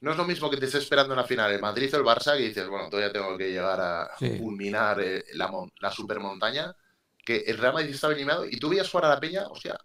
[0.00, 2.04] no es lo mismo que te estés esperando en la final el Madrid o el
[2.04, 6.74] Barça que dices, bueno, todavía tengo que llegar a culminar eh, la, la supermontaña,
[7.24, 9.78] que el Real Madrid estaba eliminado y tú veías jugar a la Peña, o sea,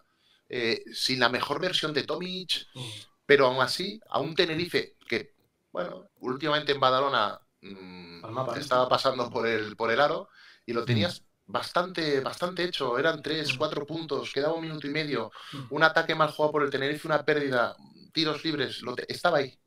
[0.48, 2.90] eh, sin la mejor versión de Tomic, mm.
[3.24, 5.34] pero aún así, a un Tenerife que,
[5.72, 10.28] bueno, últimamente en Badalona mm, estaba pasando por el, por el aro
[10.66, 10.84] y lo mm.
[10.84, 12.98] tenías bastante, bastante hecho.
[12.98, 15.30] Eran tres, cuatro puntos, quedaba un minuto y medio.
[15.70, 17.76] Un ataque mal jugado por el Tenerife, una pérdida,
[18.12, 19.58] tiros libres, lo estaba ahí.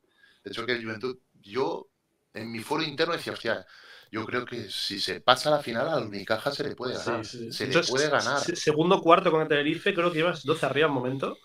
[0.44, 1.88] De hecho, que el Juventud, yo
[2.32, 3.66] en mi foro interno decía, hostia,
[4.10, 7.24] yo creo que si se pasa la final al Unicaja se le puede ganar.
[7.24, 8.40] Se le puede ganar.
[8.40, 11.36] Segundo cuarto con el Tenerife, creo que llevas 12 arriba un momento.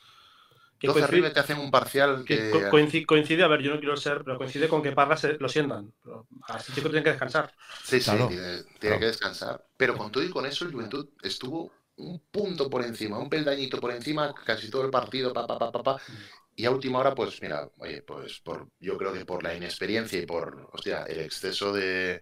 [0.81, 2.51] 12 arriba te hacen un parcial que...
[3.05, 5.93] Coincide, a ver, yo no quiero ser, pero coincide con que Parra lo sientan.
[6.47, 7.53] Así que tienen que descansar.
[7.83, 8.11] Sí, sí,
[8.79, 9.63] tiene, que descansar.
[9.77, 13.79] Pero con todo y con eso, el Juventud estuvo un punto por encima, un peldañito
[13.79, 16.01] por encima, casi todo el partido, pa, pa, pa, pa, pa.
[16.55, 20.19] Y a última hora, pues mira, oye, pues por, yo creo que por la inexperiencia
[20.19, 22.21] y por, hostia, el exceso de,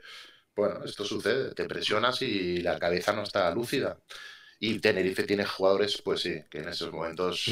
[0.55, 3.97] bueno, esto sucede, te presionas y la cabeza no está lúcida.
[4.61, 7.45] Y Tenerife tiene jugadores, pues sí, que en esos momentos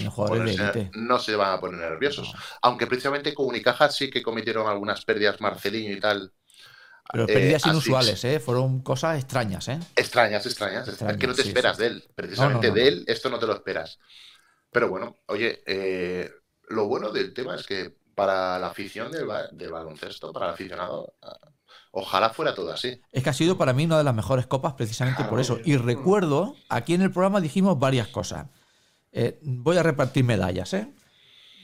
[0.94, 2.34] no se van a poner nerviosos.
[2.62, 6.34] Aunque precisamente con Unicaja sí que cometieron algunas pérdidas, Marcelinho y tal.
[7.10, 8.42] Pero eh, pérdidas inusuales, ¿eh?
[8.42, 9.80] Fueron cosas extrañas, ¿eh?
[9.96, 10.88] Extrañas, extrañas.
[10.90, 12.04] es que no te esperas de él.
[12.14, 14.00] Precisamente de él, esto no te lo esperas.
[14.70, 16.30] Pero bueno, oye, eh,
[16.68, 21.14] lo bueno del tema es que para la afición del, del baloncesto, para el aficionado,
[22.00, 23.02] Ojalá fuera todo así.
[23.12, 25.58] Es que ha sido para mí una de las mejores copas precisamente por eso.
[25.66, 28.46] Y recuerdo, aquí en el programa dijimos varias cosas.
[29.12, 30.94] Eh, voy a repartir medallas, ¿eh?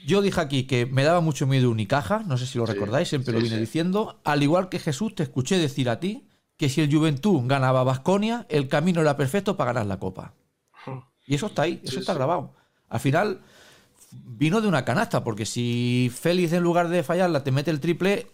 [0.04, 3.32] Yo dije aquí que me daba mucho miedo Unicaja, no sé si lo recordáis, siempre
[3.32, 4.20] lo vine diciendo.
[4.24, 8.44] Al igual que Jesús, te escuché decir a ti que si el Juventud ganaba Basconia,
[8.48, 10.34] el camino era perfecto para ganar la copa.
[11.28, 12.54] Y eso está ahí, eso está grabado.
[12.88, 13.40] Al final
[14.10, 18.26] vino de una canasta, porque si Félix en lugar de fallarla te mete el triple,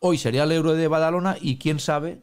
[0.00, 2.22] Hoy sería el euro de Badalona y quién sabe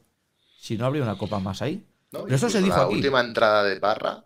[0.59, 1.85] si no habría una copa más ahí.
[2.11, 4.23] pero eso se dijo la última entrada de Parra.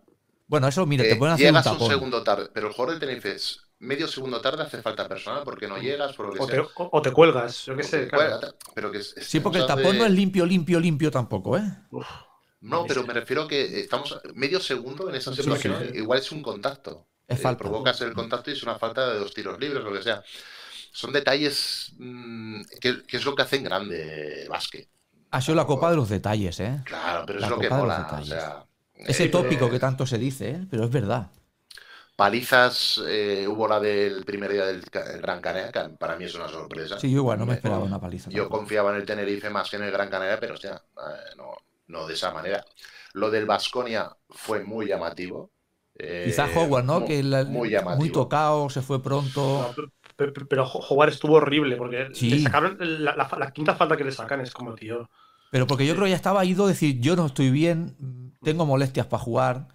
[0.48, 3.00] Bueno, eso, mire, te eh, pueden hacer llegas un, segundo tarde, pero el jugador del
[3.00, 6.48] Tenerife es medio segundo tarde hace falta personal porque no llegas, por lo que o,
[6.48, 8.10] Te, o, te cuelgas, yo qué sé.
[8.74, 11.64] pero que sí, porque el tapón no es limpio, limpio, limpio tampoco, ¿eh?
[12.62, 15.92] no, pero me refiero que estamos medio segundo en esa situación.
[15.94, 17.06] Igual es un contacto.
[17.28, 17.60] Es eh, falta.
[17.60, 20.24] Provocas el contacto y es una falta de dos tiros libres, lo que sea
[20.92, 24.88] son detalles mm, que, es lo que hacen grande básquet.
[25.32, 26.82] Ha sido la copa de los detalles, ¿eh?
[26.84, 28.66] Claro, pero es lo que mola.
[28.96, 30.68] Ese tópico que tanto se dice, ¿eh?
[30.70, 31.32] pero es verdad.
[32.16, 36.48] Palizas, eh, hubo la del primer día del Gran Canaria, que para mí es una
[36.48, 37.00] sorpresa.
[37.00, 38.30] Sí, yo igual no me esperaba una paliza.
[38.30, 41.54] Yo confiaba en el Tenerife más que en el Gran Canaria, pero hostia, eh, no,
[41.88, 42.64] no de esa manera.
[43.14, 45.50] Lo del Vasconia fue muy llamativo.
[45.98, 47.06] Quizás Howard, ¿no?
[47.06, 49.74] que muy, muy, tocado, se fue pronto.
[50.16, 54.76] Pero, jugar estuvo horrible porque le sacaron la, quinta falta que le sacan es como,
[54.76, 55.10] tío.
[55.52, 58.66] Pero porque yo creo que ya estaba ido a decir, yo no estoy bien, tengo
[58.66, 59.68] molestias para jugar.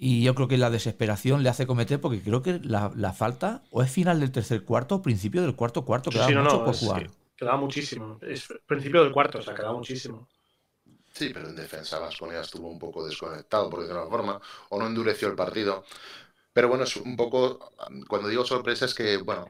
[0.00, 3.82] Y yo creo que la desesperación le hace cometer, porque creo que la, falta o
[3.82, 7.10] es final del tercer cuarto o principio del cuarto cuarto, quedaba mucho por jugar.
[7.36, 8.18] quedaba muchísimo.
[8.22, 10.28] Es principio del cuarto, o sea, quedaba muchísimo.
[11.12, 14.78] Sí, pero en defensa Vasconia estuvo un poco desconectado, por decirlo de alguna forma, o
[14.78, 15.84] no endureció el partido.
[16.58, 17.72] Pero bueno, es un poco,
[18.08, 19.46] cuando digo sorpresa es que, bueno,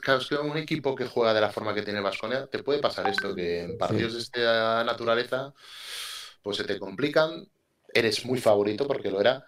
[0.00, 2.78] claro, es que un equipo que juega de la forma que tiene Vasconia, te puede
[2.78, 5.52] pasar esto, que en partidos de esta naturaleza,
[6.40, 7.46] pues se te complican,
[7.92, 9.44] eres muy favorito porque lo era,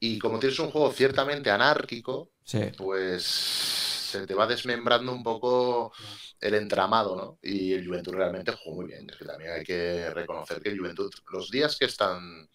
[0.00, 2.32] y como tienes un juego ciertamente anárquico,
[2.76, 5.94] pues se te va desmembrando un poco
[6.42, 7.38] el entramado, ¿no?
[7.40, 9.08] Y el Juventud realmente jugó muy bien.
[9.08, 12.50] Es que también hay que reconocer que el Juventud, los días que están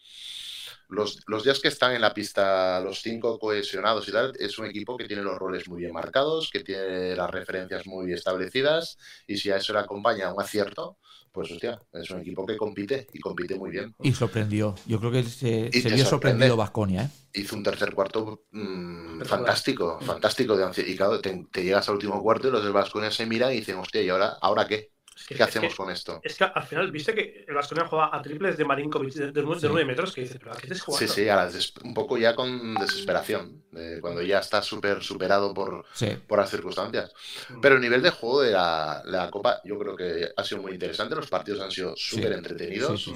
[0.93, 4.97] los, días que están en la pista los cinco cohesionados y tal, es un equipo
[4.97, 9.51] que tiene los roles muy bien marcados, que tiene las referencias muy establecidas y si
[9.51, 10.97] a eso le acompaña un acierto,
[11.33, 13.95] pues hostia, es un equipo que compite y compite muy bien.
[14.03, 14.75] Y sorprendió.
[14.85, 17.05] Yo creo que se, se vio sorprendido Vasconia.
[17.05, 17.39] ¿eh?
[17.41, 20.55] Hizo un tercer cuarto mm, fantástico, fantástico.
[20.55, 23.57] De, y claro, te, llegas al último cuarto y los del Vasconia se miran y
[23.57, 24.91] dicen, hostia, ¿y ahora, ahora qué?
[25.27, 26.19] ¿Qué hacemos con esto?
[26.23, 29.43] Es que al final, viste que el Vasconia juega a triples de Marinkovic de, de,
[29.43, 31.13] 9 metros, que dice, pero ¿a qué te jugando?
[31.13, 31.27] Sí,
[31.61, 33.63] sí, un poco ya con desesperación,
[34.01, 35.85] cuando ya está súper superado por,
[36.27, 37.13] por las circunstancias.
[37.49, 37.61] Mm.
[37.61, 40.73] Pero el nivel de juego de la, la, Copa, yo creo que ha sido muy
[40.73, 41.15] interesante.
[41.15, 43.11] Los partidos han sido súper entretenidos.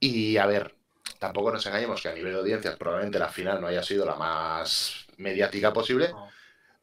[0.00, 0.74] Y a ver,
[1.18, 4.16] tampoco nos engañemos que a nivel de audiencias, probablemente la final no haya sido la
[4.16, 6.10] más mediática posible.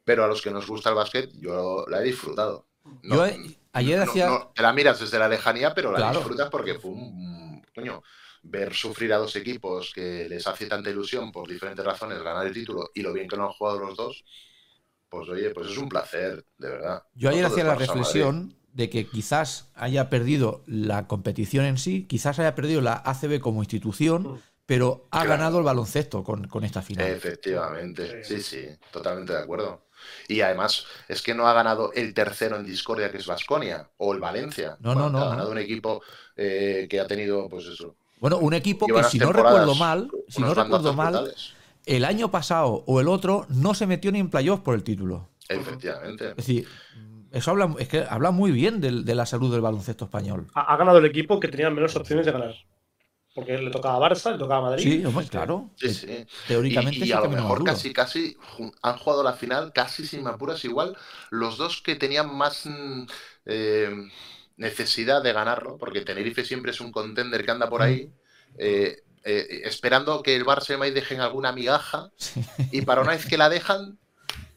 [0.06, 2.68] Pero a los que nos gusta el básquet, yo la he disfrutado.
[3.02, 3.26] yo
[3.74, 4.30] Ayer hacía.
[4.54, 7.66] te la miras desde la lejanía, pero la disfrutas porque fue un.
[7.76, 8.04] Coño,
[8.44, 12.54] ver sufrir a dos equipos que les hace tanta ilusión por diferentes razones ganar el
[12.54, 14.24] título y lo bien que lo han jugado los dos,
[15.10, 17.04] pues oye, pues es un placer, de verdad.
[17.14, 22.40] Yo ayer hacía la reflexión de que quizás haya perdido la competición en sí, quizás
[22.40, 24.42] haya perdido la ACB como institución, mm.
[24.66, 27.08] pero ha ganado el baloncesto con, con esta final.
[27.08, 29.86] Efectivamente, sí, sí, totalmente de acuerdo.
[30.28, 34.14] Y además es que no ha ganado el tercero en discordia, que es Vasconia, o
[34.14, 34.78] el Valencia.
[34.80, 35.20] No, no, no.
[35.20, 36.02] Ha ganado un equipo
[36.36, 40.42] eh, que ha tenido, pues eso, Bueno, un equipo que si no recuerdo mal, si
[40.42, 41.34] no recuerdo mal,
[41.86, 45.30] el año pasado o el otro no se metió ni en playoff por el título.
[45.50, 46.30] Efectivamente.
[46.30, 46.68] Es decir,
[47.32, 50.48] eso habla, es que habla muy bien de, la salud del baloncesto español.
[50.54, 52.54] Ha, ganado el equipo que tenía menos opciones de ganar.
[53.34, 54.84] Porque le tocaba a Barça, le tocaba a Madrid.
[54.84, 55.72] Sí, claro.
[55.76, 56.26] Sí, sí.
[56.48, 58.38] Teóricamente y, a lo mejor casi, casi
[58.82, 60.96] han jugado la final, casi sin apuras, igual
[61.32, 63.04] los dos que tenían más mm,
[63.46, 63.92] eh,
[64.58, 68.12] necesidad de ganarlo, porque Tenerife siempre es un contender que anda por ahí.
[68.58, 72.12] Eh, eh, esperando que el Barça y Madrid dejen alguna migaja
[72.72, 73.98] y para una vez que la dejan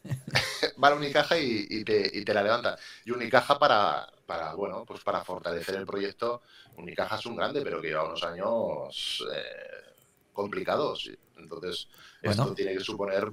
[0.82, 2.78] va la Unicaja y, y, te, y, te, la levanta.
[3.04, 6.42] Y Unicaja para, para, bueno, pues para fortalecer el proyecto,
[6.76, 9.94] Unicaja es un grande, pero que lleva unos años eh,
[10.32, 11.10] complicados.
[11.38, 11.88] Entonces,
[12.22, 13.28] esto tiene que suponer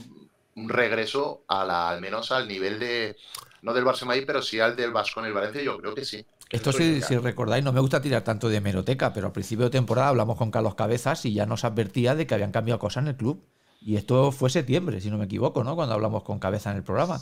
[0.55, 3.17] un regreso a la, al menos al nivel de,
[3.63, 6.05] no del Barça Madrid, pero sí al del Vasco en el Valencia, yo creo que
[6.05, 6.25] sí.
[6.49, 9.71] Esto si, si, recordáis, no me gusta tirar tanto de hemeroteca, pero al principio de
[9.71, 13.07] temporada hablamos con Carlos Cabezas y ya nos advertía de que habían cambiado cosas en
[13.07, 13.43] el club.
[13.81, 15.75] Y esto fue septiembre, si no me equivoco, ¿no?
[15.75, 17.19] Cuando hablamos con Cabeza en el programa.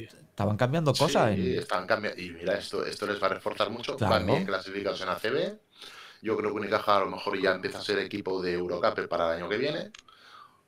[0.00, 1.34] Estaban cambiando cosas.
[1.34, 2.20] Sí, estaban cambiando.
[2.20, 3.96] Y mira, esto, esto les va a reforzar mucho.
[3.98, 5.58] Van bien clasificados en ACB.
[6.22, 9.26] Yo creo que Unicaja a lo mejor ya empieza a ser equipo de Eurocup para
[9.26, 9.90] el año que viene.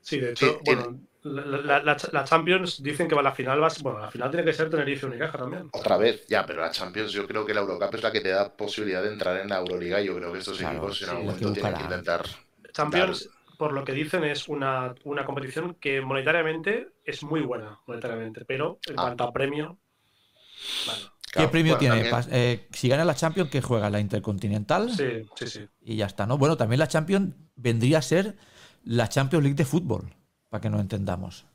[0.01, 4.11] Sí, de hecho, bueno, la, Champions dicen que va a la final, va, bueno, la
[4.11, 5.71] final tiene que ser Tenerife Unicaja también.
[5.73, 8.29] Otra vez, ya, pero la Champions yo creo que la Eurocup es la que te
[8.29, 11.27] da posibilidad de entrar en la Euroliga y yo creo que estos equipos en algún
[11.27, 12.27] momento tienen que intentar.
[12.73, 18.45] Champions, por lo que dicen, es una, una, competición que monetariamente es muy buena, monetariamente,
[18.45, 19.03] pero en ah.
[19.03, 19.79] cuanto a premio.
[21.33, 22.11] ¿Qué premio tiene?
[22.31, 23.91] Eh, si gana la Champions, ¿qué juega?
[23.91, 24.91] ¿La Intercontinental?
[24.91, 25.69] Sí, sí, sí.
[25.81, 26.39] Y ya está, ¿no?
[26.39, 28.37] Bueno, también la Champions vendría a ser
[28.85, 30.15] la Champions League de fútbol,
[30.49, 31.47] para que nos entendamos.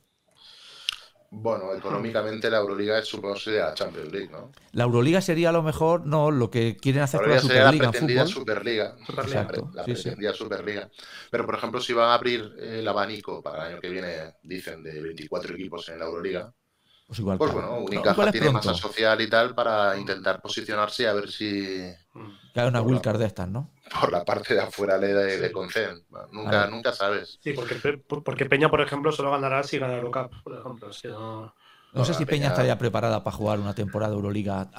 [1.32, 4.50] Bueno, económicamente la Euroliga es supongo sería la Champions League, ¿no?
[4.72, 7.84] La Euroliga sería a lo mejor no lo que quieren hacer con la Superliga.
[7.84, 8.96] La pretendida Superliga.
[9.06, 9.46] Superliga.
[9.72, 10.90] La pretendida Superliga.
[11.30, 14.82] Pero por ejemplo, si van a abrir el abanico para el año que viene, dicen,
[14.82, 16.52] de 24 equipos en la Euroliga,
[17.10, 21.12] pues, igual, pues bueno, Unicaja tiene masa social y tal para intentar posicionarse y a
[21.12, 21.92] ver si.
[22.54, 23.68] Cae una wildcard de estas, ¿no?
[24.00, 26.04] Por la parte de afuera le de, de Concen.
[26.30, 27.40] Nunca, nunca sabes.
[27.42, 30.88] Sí, porque, porque Peña, por ejemplo, solo ganará si gana Eurocup, por ejemplo.
[31.10, 31.52] no...
[31.94, 32.04] no...
[32.04, 34.70] sé si Peña, estaría preparada para jugar una temporada de Euroliga.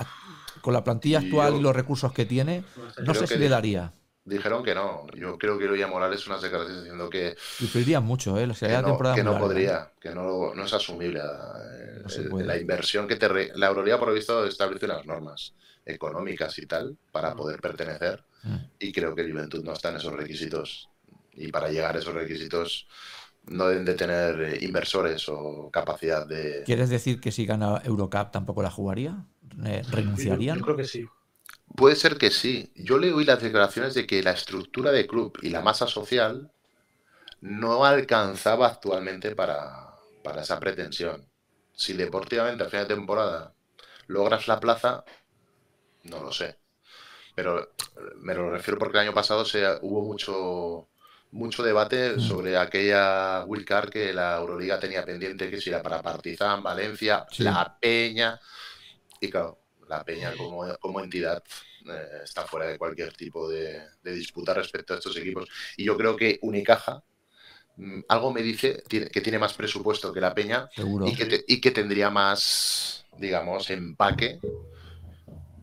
[0.62, 2.64] Con la plantilla actual y los recursos que tiene,
[3.04, 3.92] no sé si le daría.
[4.24, 5.08] Dijeron que no.
[5.16, 7.36] Yo creo que Luis Morales unas declaraciones diciendo que.
[7.38, 8.48] Sufriría mucho, ¿eh?
[8.60, 11.20] que, no, que no, podría, que no, no es asumible.
[11.20, 13.52] Eh, la inversión que te.
[13.58, 15.54] La Euroliga, por lo visto, establece unas normas
[15.84, 18.24] económicas y tal para poder pertenecer.
[18.44, 18.56] Mm.
[18.80, 20.90] Y creo que Juventud no está en esos requisitos.
[21.34, 22.88] Y para llegar a esos requisitos
[23.48, 26.62] no deben de tener eh, inversores o capacidad de.
[26.64, 29.26] ¿Quieres decir que si gana Eurocup tampoco la jugaría?
[29.66, 30.60] Eh, ¿Renunciarían?
[30.60, 31.06] yo creo que sí.
[31.76, 32.72] Puede ser que sí.
[32.76, 36.52] Yo le oí las declaraciones de que la estructura de club y la masa social
[37.42, 39.96] no alcanzaba actualmente para,
[40.40, 41.28] esa pretensión.
[41.74, 43.54] Si deportivamente al final de temporada
[44.08, 45.04] logras la plaza,
[46.04, 46.58] no lo sé.
[47.36, 47.72] Pero
[48.18, 50.90] me lo refiero porque el año pasado se, hubo mucho,
[51.32, 52.20] mucho debate mm.
[52.20, 57.78] sobre aquella wildcard que la Euroliga tenía pendiente, que si era para Partizan, Valencia, La
[57.80, 58.40] Peña.
[59.20, 59.61] Y claro,
[59.92, 61.44] la Peña como, como entidad
[61.86, 65.50] eh, está fuera de cualquier tipo de, disputa respecto a estos equipos.
[65.78, 67.04] Y yo creo que Unicaja,
[67.78, 70.70] mm, algo me dice que tiene más presupuesto que la Peña
[71.06, 74.40] y que, y que, tendría más, digamos, empaque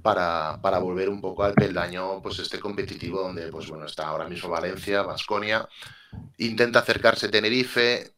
[0.02, 4.28] para, para, volver un poco al peldaño pues este competitivo donde pues bueno está ahora
[4.28, 5.68] mismo Valencia, Vasconia,
[6.38, 8.12] intenta acercarse Tenerife,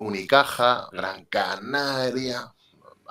[0.00, 2.52] Unicaja, Gran Canaria,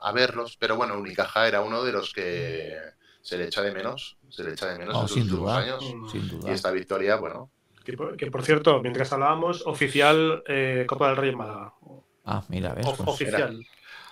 [0.02, 2.76] a verlos, pero bueno, Unicaja era uno de los que
[3.22, 5.84] se le echa de menos, se le echa de menos en los últimos años.
[6.46, 7.52] Y esta victoria, bueno.
[7.84, 11.74] Que por, cierto, mientras hablábamos, oficial eh, Copa del Rey en Málaga.
[12.24, 12.86] Ah, mira, ves.
[12.86, 13.60] Pues oficial.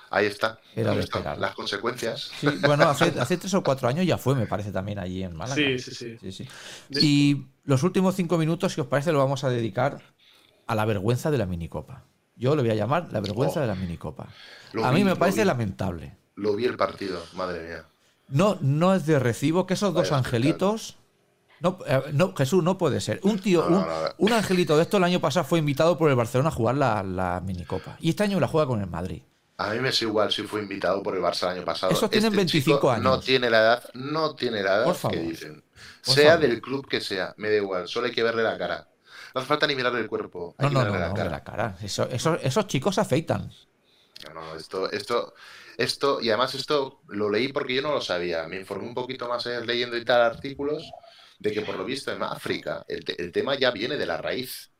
[0.10, 0.60] ahí está.
[0.76, 2.32] Era las consecuencias.
[2.62, 5.56] bueno, hace, hace, tres o cuatro años ya fue, me parece, también allí en Málaga.
[5.56, 6.48] Sí, sí, sí.
[6.90, 10.02] Y los últimos cinco minutos, si os parece, lo vamos a dedicar
[10.66, 12.06] a la vergüenza de la minicopa.
[12.38, 13.62] Yo lo voy a llamar la vergüenza oh.
[13.62, 14.28] de la minicopa.
[14.84, 16.16] a mí me parece lamentable.
[16.36, 17.86] Lo vi el partido, madre mía.
[18.30, 20.98] No, no es de recibo que esos dos angelitos.
[21.60, 23.20] No, eh, no, Jesús, no puede ser.
[23.24, 23.66] Un tío,
[24.20, 27.42] un, angelito de esto el año pasado fue invitado por el Barcelona a jugar la,
[27.44, 27.98] minicopa.
[28.00, 29.24] Y este año la juega con el Madrid.
[29.58, 31.92] A mí me es igual si fue invitado por el Barça el año pasado.
[31.92, 33.04] Esos tienen 25 este años.
[33.04, 35.64] No tiene la edad, no tiene la edad que dicen.
[36.04, 38.88] sea del club que sea, me da igual, solo hay que verle la cara.
[39.38, 40.56] No hace falta ni mirarle el cuerpo.
[40.58, 41.78] no, no, no, la cara.
[41.80, 43.52] esos chicos se afeitan.
[44.26, 45.36] No, no, esto, esto,
[45.78, 48.48] esto, y además esto lo leí porque yo no lo sabía.
[48.48, 50.90] Me informé un poquito más leyendo y tal artículos
[51.38, 54.72] de que por lo visto en África el, tema ya viene de la raíz.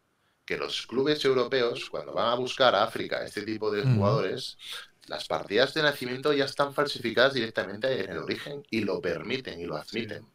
[0.44, 4.58] Que los clubes europeos, cuando van a buscar a África este tipo de jugadores,
[5.06, 9.66] las partidas de nacimiento ya están falsificadas directamente en el origen y lo permiten y
[9.66, 10.26] lo admiten.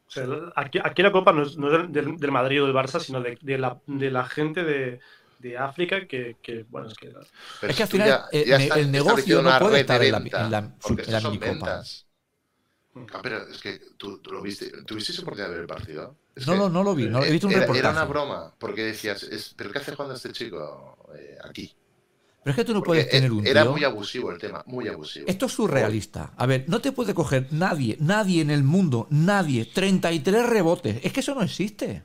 [0.54, 4.10] Aquí, aquí, la copa no es, del, Madrid o del Barça, sino de, la, de
[4.10, 5.00] la, gente de,
[5.38, 7.12] de África que, que, bueno, es que...
[7.62, 11.02] es que al final eh, el negocio no puede estar en la, en la, porque
[11.02, 12.06] en la son ventas.
[12.94, 16.16] Ah, pero es que tú, tú, lo viste, ¿tuviste oportunidad de ver el partido?
[16.46, 17.86] no, no, no lo vi, no, he visto un era, reportaje.
[17.86, 21.74] Era una broma, porque decías, es, ¿pero qué hace jugando este chico eh, aquí?
[22.42, 23.46] Pero es que tú no puedes tener un.
[23.46, 25.26] Era muy abusivo el tema, muy abusivo.
[25.28, 26.32] Esto es surrealista.
[26.36, 31.00] A ver, no te puede coger nadie, nadie en el mundo, nadie, 33 rebotes.
[31.04, 32.02] Es que eso no existe.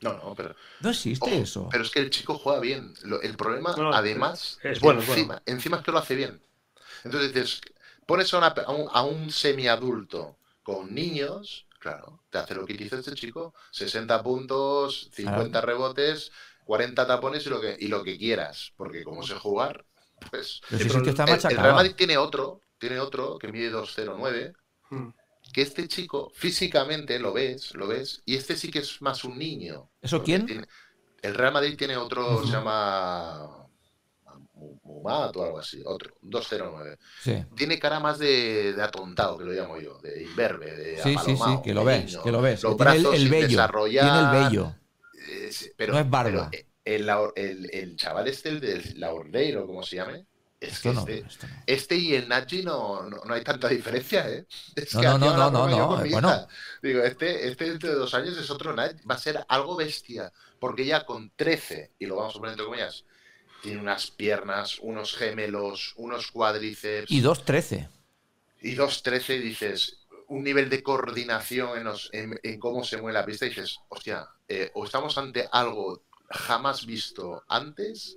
[0.00, 0.54] No, no, pero.
[0.80, 1.68] No existe eso.
[1.70, 2.94] Pero es que el chico juega bien.
[3.22, 6.40] el problema, además, es bueno, encima, encima es que lo hace bien.
[7.04, 7.60] Entonces dices,
[8.06, 8.38] pones a,
[8.70, 14.20] un, a un semiadulto con niños, claro, te hace lo que dice este chico: 60
[14.22, 16.32] puntos, 50 rebotes
[16.68, 19.86] 40 tapones y lo que, y lo que quieras, porque como sé jugar,
[20.30, 20.60] pues...
[20.70, 24.52] el, Real Madrid tiene otro, tiene otro que mide 2.09,
[24.90, 25.08] hmm.
[25.50, 29.38] que este chico físicamente lo ves, lo ves, y este sí que es más un
[29.38, 29.88] niño.
[30.02, 30.66] ¿Eso quién?
[31.22, 33.66] el Real Madrid tiene otro, se llama
[34.82, 36.98] Mumat o algo así, otro, 209.
[37.56, 41.60] Tiene cara más de, atontado, que lo llamo yo, de imberbe, de Sí, sí, sí,
[41.64, 42.60] que lo ves, que lo ves.
[42.60, 44.77] tiene el, el bello, tiene el bello
[45.76, 46.50] pero, no es barba.
[46.84, 50.26] el, chaval este, el del Laurdeiro, como se llame,
[50.60, 51.24] es que este,
[51.66, 54.44] este, y el Nachi no, no, hay tanta diferencia, ¿eh?
[54.94, 56.48] no, no, no, no, no, bueno.
[56.82, 60.32] Digo, este, este dentro de dos años es otro Nachi, va a ser algo bestia,
[60.58, 63.04] porque ya con 13, y lo vamos a poner entre comillas,
[63.62, 67.10] tiene unas piernas, unos gemelos, unos cuádriceps.
[67.10, 67.88] Y 2.13.
[68.62, 69.98] Y 2.13 dices,
[70.28, 71.70] un nivel de coordinación
[72.12, 76.02] en, en, cómo se mueve la pista y dices, hostia, eh, o estamos ante algo
[76.28, 78.16] jamás visto antes,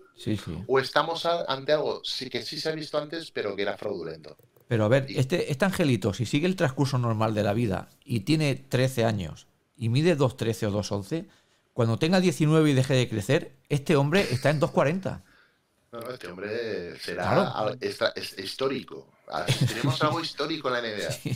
[0.67, 4.37] o estamos ante algo sí que sí se ha visto antes, pero que era fraudulento.
[4.67, 8.21] Pero a ver, este, este angelito, si sigue el transcurso normal de la vida y
[8.21, 11.27] tiene 13 años y mide 2.13 o 2.11,
[11.73, 15.23] cuando tenga 19 y deje de crecer, este hombre está en 2.40.
[15.91, 17.75] No, este hombre será
[18.37, 19.09] histórico.
[19.67, 21.33] Tenemos algo histórico en la NBA.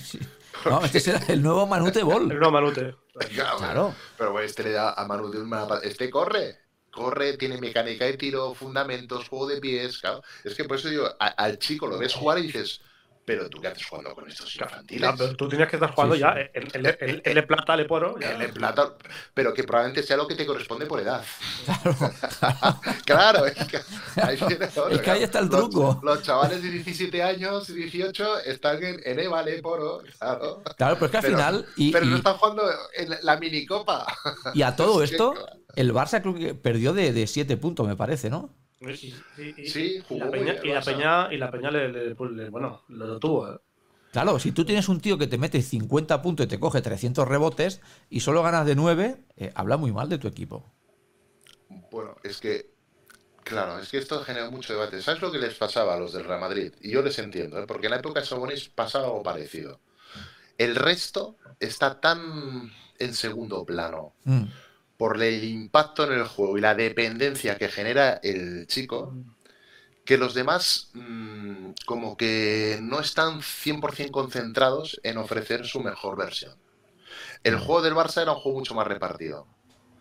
[0.66, 2.32] No, este será el nuevo Manute Ball.
[2.32, 2.96] El nuevo Manute.
[3.34, 3.94] Claro.
[4.18, 5.68] Pero bueno, este le da a Manute una...
[5.84, 6.58] Este corre.
[6.92, 10.00] Corre, tiene mecánica de tiro, fundamentos, juego de pies.
[10.00, 10.24] Claro.
[10.44, 12.82] Es que por eso digo, al chico lo ves jugar y dices,
[13.26, 15.12] pero tú qué haces jugando con estos infantiles.
[15.18, 18.18] pero tú tenías que estar jugando ya el, el, el, plata, el poro.
[18.20, 18.94] El plata,
[19.34, 21.24] pero que probablemente sea lo que te corresponde por edad.
[21.66, 23.78] Claro, claro es que
[24.22, 24.38] ahí,
[24.92, 26.00] es que ahí está el truco.
[26.04, 30.64] Los, chavales de 17 años y 18 están en, en EVA, poro, claro.
[30.78, 31.66] Claro, pero es que al final.
[31.76, 32.64] Y, pero no están jugando
[32.96, 34.06] en la minicopa.
[34.54, 35.34] Y a todo esto,
[35.76, 38.52] el Barça creo que perdió de, de 7 puntos, me parece, ¿no?
[38.94, 42.14] Sí, y la Peña, y la Peña, y la Peña le,
[42.50, 43.52] bueno, lo tuvo.
[43.52, 43.58] ¿eh?
[44.12, 47.28] Claro, si tú tienes un tío que te mete 50 puntos y te coge 300
[47.28, 50.72] rebotes y solo ganas de 9, eh, habla muy mal de tu equipo.
[51.92, 52.72] Bueno, es que,
[53.44, 55.02] claro, es que esto genera mucho debate.
[55.02, 56.74] ¿Sabes lo que les pasaba a los del Real Madrid?
[56.82, 57.66] Y yo les entiendo, ¿eh?
[57.68, 59.82] porque en la época de Sabonis pasaba algo parecido.
[60.58, 64.14] El resto está tan en segundo plano.
[64.24, 64.46] Mm
[64.98, 69.14] por el impacto en el juego y la dependencia que genera el chico,
[70.06, 76.54] que los demás mm, como que no están 100% concentrados en ofrecer su mejor versión.
[77.44, 79.48] El juego del Barça era un juego mucho más repartido.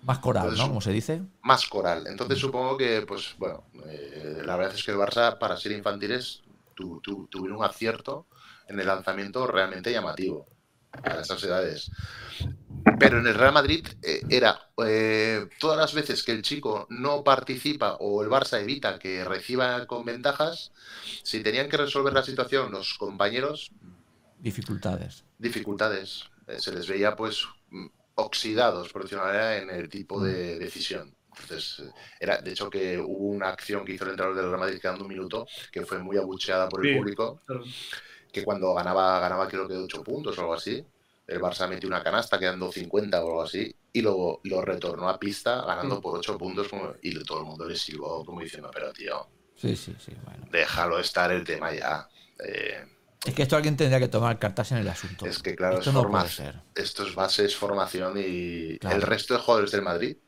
[0.02, 0.68] Más coral, ¿no?
[0.68, 1.22] Como se dice.
[1.42, 2.06] Más coral.
[2.06, 6.42] Entonces supongo que, pues, bueno, eh, la verdad es que el Barça, para ser infantiles,
[6.74, 8.26] tuvieron un acierto
[8.68, 10.46] en el lanzamiento realmente llamativo
[11.02, 11.90] a esas edades.
[12.98, 17.24] Pero en el Real Madrid eh, era eh, todas las veces que el chico no
[17.24, 20.72] participa o el Barça evita que reciba con ventajas,
[21.22, 23.72] si tenían que resolver la situación los compañeros.
[24.38, 25.24] Dificultades.
[25.38, 26.24] Dificultades.
[26.46, 27.46] Eh, se les veía pues
[28.16, 30.58] oxidados, por decirlo de manera, en el tipo de mm.
[30.58, 31.14] decisión.
[31.40, 31.82] Entonces,
[32.20, 35.02] era, de hecho, que hubo una acción que hizo el entrenador del Real Madrid quedando
[35.02, 37.40] un minuto, que fue muy abucheada por el público,
[38.34, 40.84] que cuando ganaba, ganaba creo que 8 puntos o algo así,
[41.26, 45.18] el Barça metió una canasta quedando 50 o algo así y luego lo retornó a
[45.18, 46.00] pista ganando mm.
[46.02, 46.68] por 8 puntos
[47.00, 50.46] y todo el mundo le silbó como diciendo, pero tío, sí, sí, sí, bueno.
[50.50, 52.08] déjalo estar el tema ya.
[52.44, 52.84] Eh,
[53.24, 55.24] es que esto alguien tendría que tomar cartas en el asunto.
[55.24, 56.24] Es que claro, esto es, no
[56.74, 60.18] esto es base, es formación y el resto de jugadores del Madrid.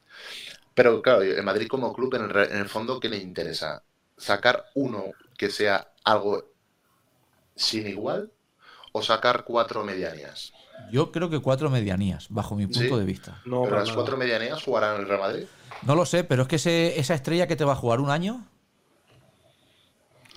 [0.73, 3.83] Pero claro, el Madrid como club en el, en el fondo, ¿qué le interesa?
[4.17, 6.56] Sacar uno que sea algo
[7.57, 8.31] sin igual
[8.93, 10.53] o sacar cuatro medianías?
[10.93, 13.41] Yo creo que cuatro medianías, bajo mi punto de vista.
[13.45, 15.47] No, ¿Pero las cuatro medianías jugarán en el Real Madrid?
[15.83, 18.47] No lo sé, pero es que esa estrella que te va a jugar un año.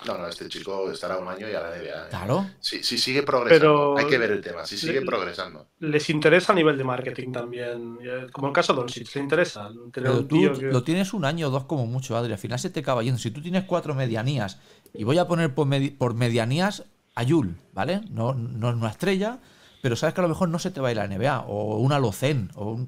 [0.06, 2.06] No, no, este chico estará un año y a la NBA.
[2.06, 2.10] ¿eh?
[2.10, 2.50] Claro.
[2.62, 3.98] Sí, sí, sigue progresando.
[3.98, 4.66] Hay que ver el tema.
[4.66, 5.68] Si sigue progresando.
[5.80, 8.00] Les interesa a nivel de marketing también.
[8.32, 9.70] Como el caso de Doncic, le interesa.
[9.92, 12.32] Pero tú lo tienes un año o dos como mucho, Adri.
[12.32, 13.20] Al final se te acaba yendo.
[13.20, 14.60] Si tú tienes cuatro medianías
[14.94, 15.68] y voy a poner por,
[15.98, 16.86] por medianías
[17.20, 18.02] a Yul, ¿vale?
[18.10, 19.40] No, no es una estrella,
[19.82, 21.78] pero sabes que a lo mejor no se te va a ir la NBA o
[21.78, 22.88] una Locen o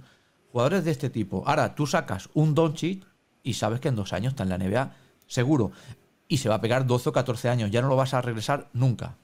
[0.53, 1.43] jugadores de este tipo.
[1.45, 3.05] Ahora tú sacas un Doncic
[3.43, 4.95] y sabes que en dos años está en la NBA,
[5.27, 5.73] seguro.
[6.29, 8.69] Y se va a pegar 12 o 14 años, ya no lo vas a regresar
[8.71, 9.17] nunca.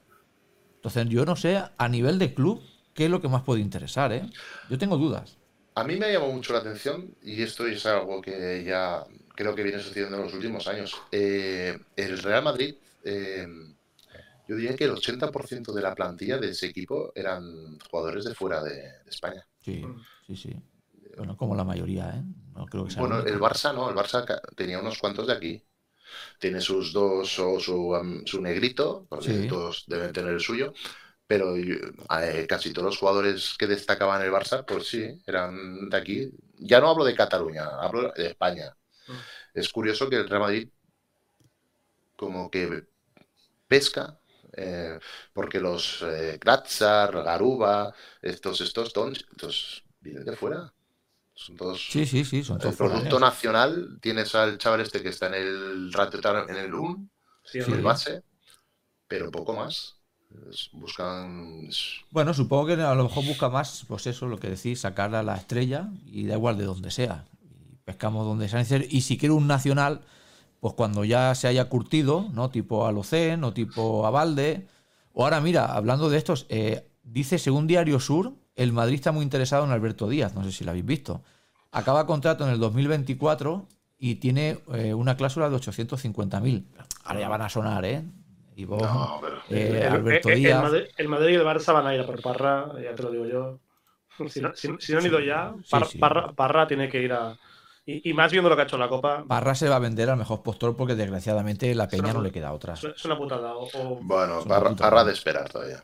[0.76, 4.12] Entonces yo no sé a nivel de club qué es lo que más puede interesar,
[4.12, 4.28] ¿eh?
[4.68, 5.38] Yo tengo dudas.
[5.74, 9.04] A mí me ha llamado mucho la atención y esto es algo que ya
[9.34, 11.00] creo que viene sucediendo en los últimos años.
[11.12, 13.46] Eh, el Real Madrid eh,
[14.48, 18.62] yo diría que el 80% de la plantilla de ese equipo eran jugadores de fuera
[18.62, 19.46] de, España.
[19.60, 19.84] Sí,
[20.26, 20.56] sí, sí.
[21.18, 22.22] Bueno, como la mayoría, ¿eh?
[22.54, 25.62] No creo que sea bueno, el Barça no, el Barça tenía unos cuantos de aquí.
[26.38, 30.72] Tiene sus dos o su, su negrito, porque todos deben tener el suyo,
[31.26, 36.30] pero eh, casi todos los jugadores que destacaban el Barça, pues sí, eran de aquí.
[36.58, 38.74] Ya no hablo de Cataluña, hablo de España.
[39.08, 39.12] Mm.
[39.58, 40.68] Es curioso que el Real Madrid
[42.16, 42.86] como que
[43.68, 44.18] pesca
[44.60, 44.98] eh,
[45.32, 50.72] porque los eh, Garuba, estos, estos, estos vienen de fuera.
[51.32, 51.88] Son todos.
[51.88, 52.72] Sí, sí, sí, son todos.
[52.72, 55.92] El producto nacional, tienes al chaval este que está en el
[56.48, 57.08] en el UM,
[57.52, 58.24] en el base,
[59.06, 59.94] pero poco más.
[60.72, 61.70] Buscan.
[62.10, 65.22] Bueno, supongo que a lo mejor busca más, pues eso, lo que decís, sacar a
[65.22, 67.26] la estrella y da igual de donde sea.
[67.42, 68.88] Y pescamos donde sea necesario.
[68.90, 70.02] Y si quiere un nacional
[70.60, 72.50] pues cuando ya se haya curtido, ¿no?
[72.50, 74.66] Tipo Alocen o tipo Avalde.
[75.12, 79.22] O ahora, mira, hablando de estos, eh, dice, según Diario Sur, el Madrid está muy
[79.22, 81.22] interesado en Alberto Díaz, no sé si lo habéis visto.
[81.70, 83.66] Acaba contrato en el 2024
[83.98, 86.64] y tiene eh, una cláusula de 850.000.
[87.04, 88.04] Ahora ya van a sonar, ¿eh?
[88.56, 88.82] Y vos,
[89.50, 90.72] eh, Alberto Díaz.
[90.96, 93.26] El Madrid, y el Barça van a ir a por Parra, ya te lo digo
[93.26, 93.60] yo.
[94.28, 94.48] Si no,
[94.98, 95.54] han ido ya,
[96.34, 97.38] Parra tiene que ir a,
[97.90, 99.22] y, más viendo lo que ha hecho la Copa.
[99.24, 102.52] Barra se va a vender al mejor postor porque desgraciadamente la Peña no le queda
[102.52, 102.74] otra.
[102.74, 103.54] Es una putada.
[104.02, 105.82] bueno, Barra, de esperar todavía.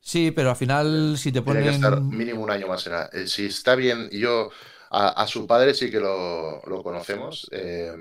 [0.00, 1.62] Sí, pero al final si te ponen...
[1.62, 2.84] Tiene que estar mínimo un año más.
[2.86, 4.50] En eh, si está bien, yo
[4.90, 7.48] a, su padre sí que lo, conocemos.
[7.52, 7.92] Eh,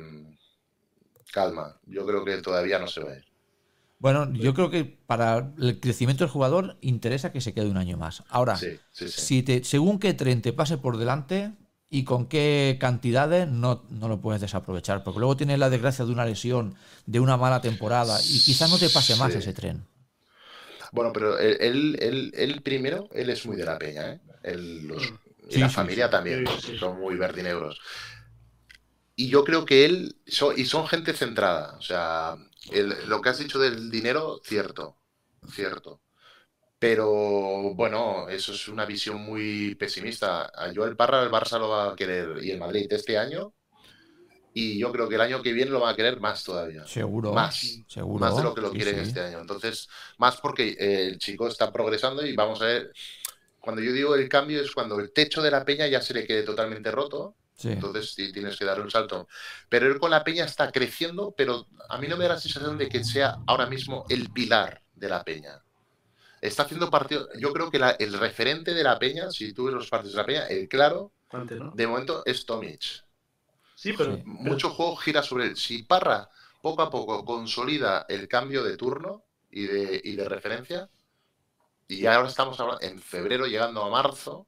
[1.32, 3.26] calma, yo creo que todavía no se va a ir.
[4.00, 7.98] Bueno, yo creo que para el crecimiento del jugador interesa que se quede un año
[7.98, 8.24] más.
[8.30, 8.58] Ahora,
[8.92, 11.52] si te, según qué tren te pase por delante,
[11.90, 15.04] y con qué cantidades no, lo puedes desaprovechar.
[15.04, 16.76] Porque luego tienes la desgracia de una lesión,
[17.06, 19.86] de una mala temporada y quizás no te pase más ese tren.
[20.92, 24.22] Bueno, pero él, primero, él es muy de la peña, ¿eh?
[25.50, 26.46] y la familia también,
[26.80, 27.80] son muy verdinegros.
[29.16, 32.38] Y yo creo que él, y son gente centrada, o sea,
[33.08, 34.98] lo que has dicho del dinero, cierto,
[35.52, 36.02] cierto.
[36.80, 40.52] Pero bueno, eso es una visión muy pesimista.
[40.74, 43.54] Yo el Parra, el Barça lo va a querer y el Madrid este año.
[44.54, 46.86] Y yo creo que el año que viene lo va a querer más todavía.
[46.86, 47.34] Seguro.
[47.34, 47.80] Más.
[47.88, 48.20] Seguro.
[48.20, 49.40] Más de lo que lo quieren este año.
[49.40, 52.92] Entonces, más porque el chico está progresando y vamos a ver.
[53.60, 56.26] Cuando yo digo el cambio es cuando el techo de la peña ya se le
[56.26, 57.36] quede totalmente roto.
[57.64, 59.28] Entonces sí, tienes que dar un salto.
[59.68, 62.78] Pero él con la peña está creciendo, pero a mí no me da la sensación
[62.78, 65.64] de que sea ahora mismo el pilar de la peña
[66.42, 67.28] está haciendo partido.
[67.40, 70.26] Yo creo que el referente de la Peña, si tú ves los partidos de la
[70.26, 71.12] Peña, el claro,
[71.74, 73.06] de momento es Tomic.
[73.76, 74.18] Sí, pero.
[74.26, 75.58] Mucho juego gira sobre él.
[75.58, 76.30] Si Parra
[76.62, 80.90] poco a poco consolida el cambio de turno y de, y de referencia,
[81.88, 84.48] y ahora estamos hablando en febrero llegando a marzo.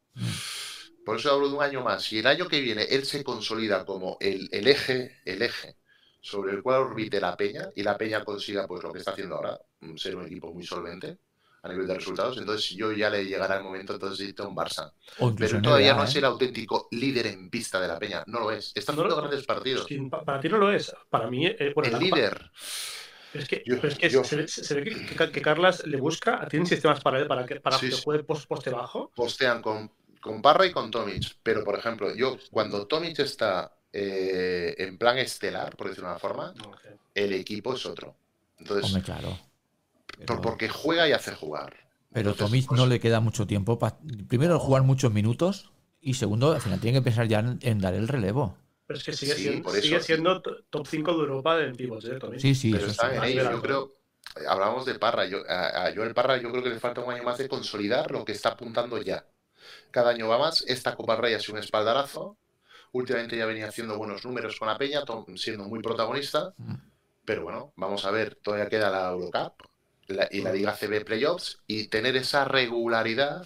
[1.05, 2.03] Por eso hablo de un año más.
[2.03, 5.77] Si el año que viene él se consolida como el, el eje, el eje
[6.21, 9.35] sobre el cual orbite la Peña y la Peña consiga pues lo que está haciendo
[9.35, 9.59] ahora,
[9.95, 11.17] ser un equipo muy solvente,
[11.61, 14.91] a nivel de resultados, entonces yo ya le llegará el momento entonces de un Barça.
[15.37, 16.19] Pero todavía no es ¿eh?
[16.19, 18.71] el auténtico líder en pista de la peña, no lo es.
[18.75, 19.87] Está haciendo grandes partidos.
[20.09, 21.47] para ti no lo es, para mí...
[21.47, 22.51] Eh, el líder.
[23.33, 27.59] Es que, es que se, ve que, Carlas le busca, tienen sistemas para, para, que,
[27.59, 29.11] para que juegue poste bajo.
[29.15, 34.73] Postean con, con Parra y con Tomic, pero por ejemplo, yo cuando Tomic está eh,
[34.79, 36.53] en plan estelar, por decirlo de una forma,
[37.13, 38.15] el equipo es otro.
[38.57, 39.37] Entonces, claro
[40.41, 41.89] porque juega y hace jugar.
[42.11, 43.77] Pero Tomic no pues le queda mucho tiempo.
[43.77, 43.97] Para,
[44.27, 45.71] primero, jugar muchos minutos.
[46.01, 48.57] Y segundo, al final tiene que pensar ya en, dar el relevo.
[48.87, 52.55] Pero es que sigue, siendo, sigue siendo top 5 de Europa en pivot, ¿eh, Sí,
[52.55, 53.51] sí, Pero está en ello.
[53.51, 53.95] Yo creo,
[54.47, 55.25] hablábamos de Parra.
[55.25, 58.25] Yo, a, el Parra yo creo que le falta un año más de consolidar lo
[58.25, 59.27] que está apuntando ya.
[59.91, 60.63] Cada año va más.
[60.67, 62.37] Esta Copa Rey ha sido un espaldarazo.
[62.91, 65.03] Últimamente ya venía haciendo buenos números con la Peña,
[65.35, 66.53] siendo muy protagonista.
[66.57, 66.75] Mm.
[67.25, 69.68] Pero bueno, vamos a ver, todavía queda la Eurocup
[70.31, 73.45] y la Liga CB Playoffs y tener esa regularidad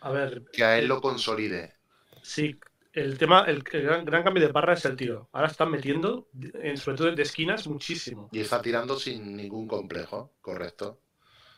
[0.00, 1.76] a ver, que a él lo consolide.
[2.22, 2.58] Sí,
[2.92, 5.28] el tema, el, gran, cambio de barra es el tiro.
[5.32, 8.28] Ahora están metiendo, en, sobre todo de esquinas, muchísimo.
[8.32, 11.00] Y está tirando sin ningún complejo, correcto.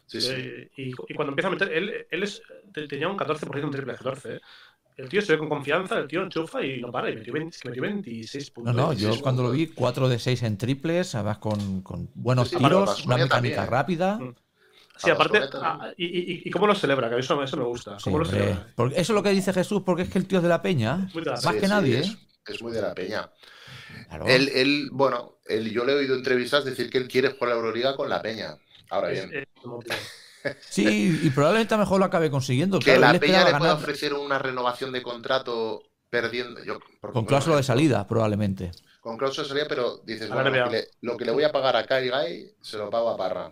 [0.07, 0.33] Sí, sí.
[0.37, 2.43] Eh, y, cuando empieza a meter, él, él es,
[2.89, 4.35] tenía un 14% en triple 14.
[4.35, 4.41] ¿eh?
[4.97, 8.51] El tío se ve con confianza, el tío enchufa y no para, y metió, 26
[8.51, 8.75] puntos.
[8.75, 12.51] No, no, yo cuando lo vi, 4 de 6 en triples, además con, con buenos
[12.51, 14.19] tiros, una mecánica rápida.
[14.19, 14.35] Mm.
[14.97, 17.97] Sí, aparte, ah, y, y, cómo lo celebra, que eso, eso me gusta.
[18.05, 18.69] ¿Cómo lo celebra?
[18.77, 20.63] Porque eso es lo que dice Jesús, porque es que el tío es de la
[20.63, 21.09] peña,
[21.43, 21.99] más que nadie.
[21.99, 22.19] Es, ¿eh?
[22.47, 23.29] es, muy de la peña.
[24.27, 27.57] Él, él, bueno, él, yo le he oído entrevistas decir que él quiere jugar la
[27.57, 28.57] Euroliga con la peña.
[28.91, 29.45] Ahora bien.
[30.61, 32.79] Sí, y probablemente a lo mejor lo acabe consiguiendo.
[32.79, 36.63] Que la peña le pueda ofrecer una renovación de contrato perdiendo.
[36.65, 38.71] Yo, con cláusula de salida, probablemente.
[39.01, 40.51] Con cláusula de salida, pero dices, bueno,
[41.01, 43.51] lo que, le, voy a pagar a Kai Guy se lo pago a Parra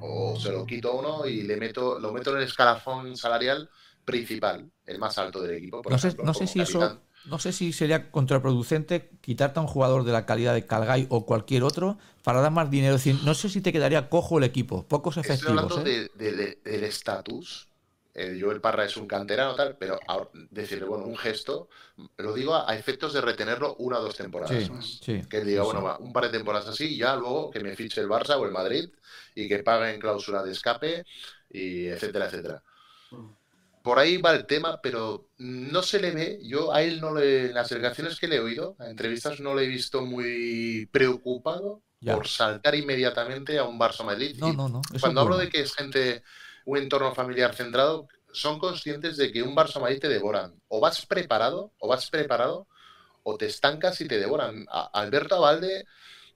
[0.00, 3.70] o, se lo quito uno y le meto, lo meto en el escalafón salarial
[4.04, 5.82] principal, el más alto del equipo.
[5.88, 10.04] no, sé, no sé si eso, no sé si sería contraproducente quitarte a un jugador
[10.04, 12.96] de la calidad de Calgay o cualquier otro para dar más dinero.
[13.24, 15.40] no sé si te quedaría cojo el equipo, pocos efectivos.
[15.40, 16.58] Estoy hablando ¿eh?
[16.64, 17.68] del estatus.
[18.14, 19.98] Eh, yo el Parra es un canterano tal, pero
[20.50, 21.70] decirle, bueno, un gesto,
[22.18, 25.00] lo digo a, efectos de retenerlo una o dos temporadas más.
[25.02, 28.08] que diga, bueno, un par de temporadas así y ya luego que me fiche el
[28.08, 28.90] Barça o el Madrid
[29.34, 31.06] y que paguen cláusula de escape,
[31.48, 32.62] y etcétera, etcétera.
[33.82, 37.46] Por ahí va el tema, pero no se le ve, yo a él no le,
[37.46, 41.82] en las delegaciones que le he oído, en entrevistas no le he visto muy preocupado
[42.04, 44.36] por saltar inmediatamente a un Barça Madrid.
[44.38, 44.82] No, no, no.
[45.00, 46.22] Cuando hablo de que es gente,
[46.64, 50.54] un entorno familiar centrado, son conscientes de que un Barça Madrid te devoran.
[50.68, 52.68] O vas preparado, o vas preparado,
[53.22, 54.66] o te estancas y te devoran.
[54.92, 55.84] Alberto Avalde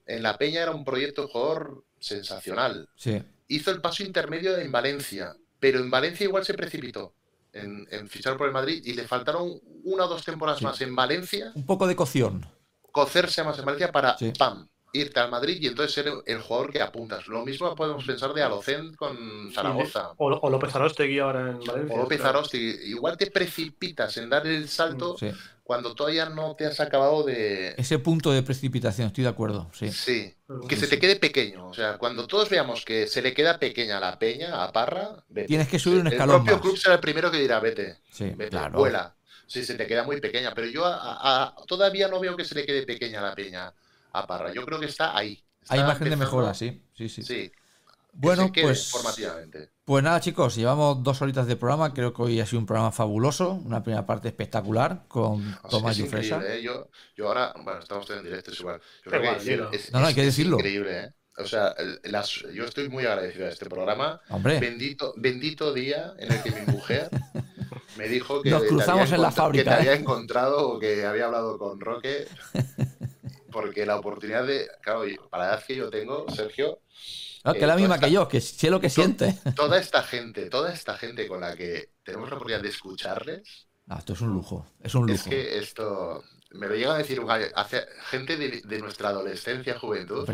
[0.05, 2.89] en La Peña era un proyecto de jugador sensacional.
[3.47, 7.13] Hizo el paso intermedio en Valencia, pero en Valencia igual se precipitó
[7.57, 11.51] en, fichar por el Madrid y le faltaron una o dos temporadas más en Valencia.
[11.55, 12.45] Un poco de cocción.
[12.91, 16.81] Cocerse más en Valencia para, ¡pam!, irte al Madrid y entonces ser el jugador que
[16.81, 17.27] apuntas.
[17.27, 20.11] Lo mismo podemos pensar de Alocen con Zaragoza.
[20.17, 21.95] O, o López Arostegui ahora en Valencia.
[21.95, 22.89] O López Arostegui.
[22.89, 25.15] Igual te precipitas en dar el salto
[25.67, 27.75] cuando todavía no te has acabado de...
[27.77, 29.91] Ese punto de precipitación, estoy de acuerdo, sí.
[29.91, 30.33] Sí,
[30.69, 31.67] que se te quede pequeño.
[31.67, 35.67] O sea, cuando todos veamos que se le queda pequeña la peña a Parra, tienes
[35.67, 38.79] que subir un escalón El propio club será el primero que dirá, vete, sí, claro.
[38.79, 39.13] vuela.
[39.45, 40.83] Sí, se te queda muy pequeña, pero yo
[41.67, 43.73] todavía no veo que se le quede pequeña la peña
[44.13, 44.53] a Parra.
[44.53, 45.43] Yo creo que está ahí.
[45.67, 46.81] Hay margen de mejora, sí.
[46.95, 47.23] Sí, sí.
[47.23, 47.51] sí.
[48.13, 48.91] Bueno, pues,
[49.85, 51.93] pues nada, chicos, llevamos dos horitas de programa.
[51.93, 56.07] Creo que hoy ha sido un programa fabuloso, una primera parte espectacular con Tomás y
[56.07, 56.41] Fresa.
[56.45, 56.63] ¿eh?
[56.63, 58.81] yo, yo, ahora, bueno, estamos en directo, es igual.
[59.05, 60.57] no, no, hay que decirlo.
[60.57, 61.13] increíble, ¿eh?
[61.37, 61.75] O sea,
[62.51, 64.19] yo estoy muy agradecido a este programa.
[64.29, 64.59] Hombre.
[64.59, 67.09] Bendito, bendito día en el que mi mujer
[67.97, 69.99] me dijo que, Nos cruzamos en la fábrica, que te había ¿eh?
[69.99, 72.27] encontrado o que había hablado con Roque.
[73.57, 75.01] Porque la oportunidad de, claro,
[75.31, 76.81] para la edad que yo tengo, Sergio,
[77.43, 79.35] no, que es la misma que yo, que sé lo que siente.
[79.55, 83.67] Toda esta gente, toda esta gente con la que tenemos la oportunidad de escucharles.
[83.87, 85.13] Ah, esto es un lujo, es un lujo.
[85.15, 87.19] Es que esto, me lo llega a decir
[87.55, 90.29] hace, gente de, nuestra adolescencia, juventud.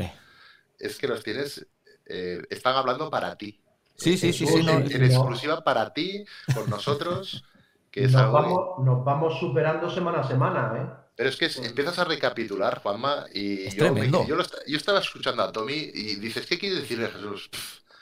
[0.77, 1.65] Es que los tienes,
[2.05, 3.61] eh, están hablando para ti.
[3.95, 4.59] Sí, sí, sí, sí.
[4.67, 7.45] En, exclusiva para ti, por nosotros.
[7.89, 11.02] Que nos, vamos, nos vamos superando semana a semana, ¿eh?
[11.15, 13.93] Pero es que empiezas a recapitular, Juanma, y yo,
[14.25, 17.49] yo, estaba escuchando a Tommy y dices, ¿qué quiere decirle Jesús?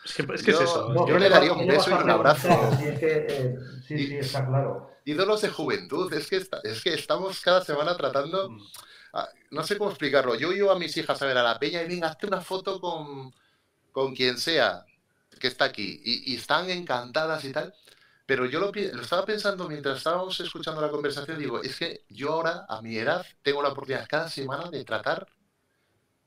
[0.06, 1.08] Es que, es, que es eso.
[1.08, 2.48] yo le daría un beso y un abrazo.
[2.80, 3.56] Sí, es que, eh,
[3.86, 4.90] sí, sí, está claro.
[5.04, 8.62] Ídolos de juventud, es que, es que estamos cada semana tratando, mm.
[9.52, 11.88] no sé cómo explicarlo, yo iba a mis hijas a ver a la peña y
[11.88, 13.34] venga, hazte una foto con,
[13.92, 14.86] con quien sea
[15.40, 17.74] que está aquí, y, y están encantadas y tal,
[18.26, 22.66] pero yo lo, estaba pensando mientras estábamos escuchando la conversación, digo, es que yo ahora,
[22.70, 25.28] a mi edad, tengo la oportunidad cada semana de tratar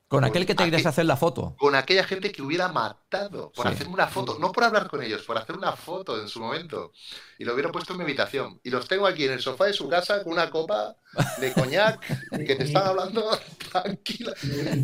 [0.07, 1.55] con aquel que te querías hacer la foto.
[1.57, 4.37] Con aquella gente que hubiera matado por hacerme una foto.
[4.39, 6.91] No por hablar con ellos, por hacer una foto en su momento.
[7.39, 8.59] Y lo hubiera puesto en mi habitación.
[8.63, 10.95] Y los tengo aquí en el sofá de su casa con una copa
[11.39, 11.99] de coñac
[12.31, 13.23] que te están hablando
[13.71, 14.33] tranquila,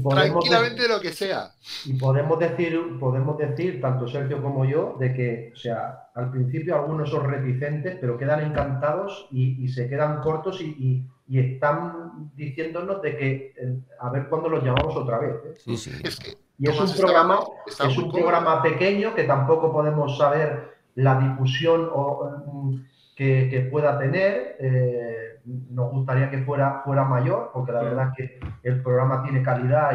[0.09, 1.53] tranquilamente de lo que sea.
[1.86, 6.76] Y podemos decir, podemos decir, tanto Sergio como yo, de que, o sea, al principio
[6.76, 13.17] algunos son reticentes, pero quedan encantados y, se quedan cortos y y están diciéndonos de
[13.17, 13.53] que
[13.99, 15.36] a ver cuándo los llamamos otra vez.
[15.45, 15.53] ¿eh?
[15.57, 15.91] Sí, sí.
[16.03, 21.19] Es que Y es un programa, es un programa pequeño que tampoco podemos saber la
[21.19, 22.75] difusión o,
[23.15, 24.57] que, pueda tener.
[24.59, 29.41] Eh, nos gustaría que fuera, fuera mayor, porque la verdad es que el programa tiene
[29.41, 29.91] calidad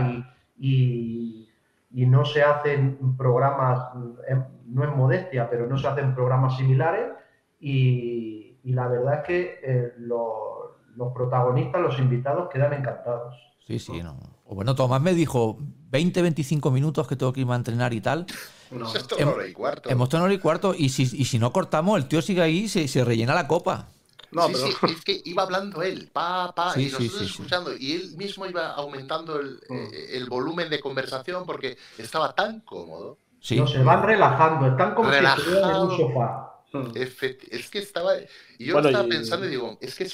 [0.58, 1.46] y,
[1.90, 3.80] y, no se hacen programas,
[4.28, 7.12] eh, no es modestia, pero no se hacen programas similares.
[7.60, 10.75] Y, la verdad es que eh, los
[11.14, 13.34] protagonistas, los invitados, quedan encantados.
[13.66, 14.16] Sí, sí, no.
[14.48, 15.58] bueno, Tomás me dijo
[15.90, 18.26] 20, 25 minutos que tengo que irme a entrenar y tal.
[18.70, 19.90] No, esto una hora y cuarto.
[19.90, 20.74] Hemos hora y cuarto.
[20.76, 23.48] Y si, y si no cortamos, el tío sigue ahí y se, se rellena la
[23.48, 23.88] copa.
[24.30, 28.16] No, sí, sí, es que iba hablando él, pa, pa, y nosotros escuchando, y él
[28.16, 29.74] mismo iba aumentando el, mm.
[29.74, 33.18] eh, el, volumen de conversación porque estaba tan cómodo.
[33.50, 36.55] No, se van relajando, están como si estuvieran en un sofá.
[36.72, 36.90] Mm.
[36.96, 38.12] Es que estaba.
[38.58, 40.04] Y yo estaba pensando y digo, es que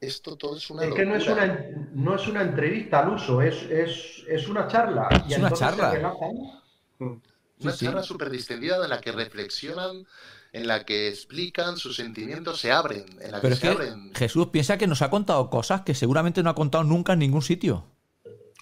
[0.00, 0.84] esto, todo es una.
[0.84, 4.68] Es que no es una, no es una entrevista al uso, es, es, es una
[4.68, 5.08] charla.
[5.28, 6.14] Es una charla.
[6.98, 7.12] Mm.
[7.60, 10.04] Una charla súper distendida en la que reflexionan,
[10.52, 13.06] en la que explican sus sentimientos, se abren.
[13.20, 16.42] En la Pero que es que Jesús piensa que nos ha contado cosas que seguramente
[16.42, 17.86] no ha contado nunca en ningún sitio.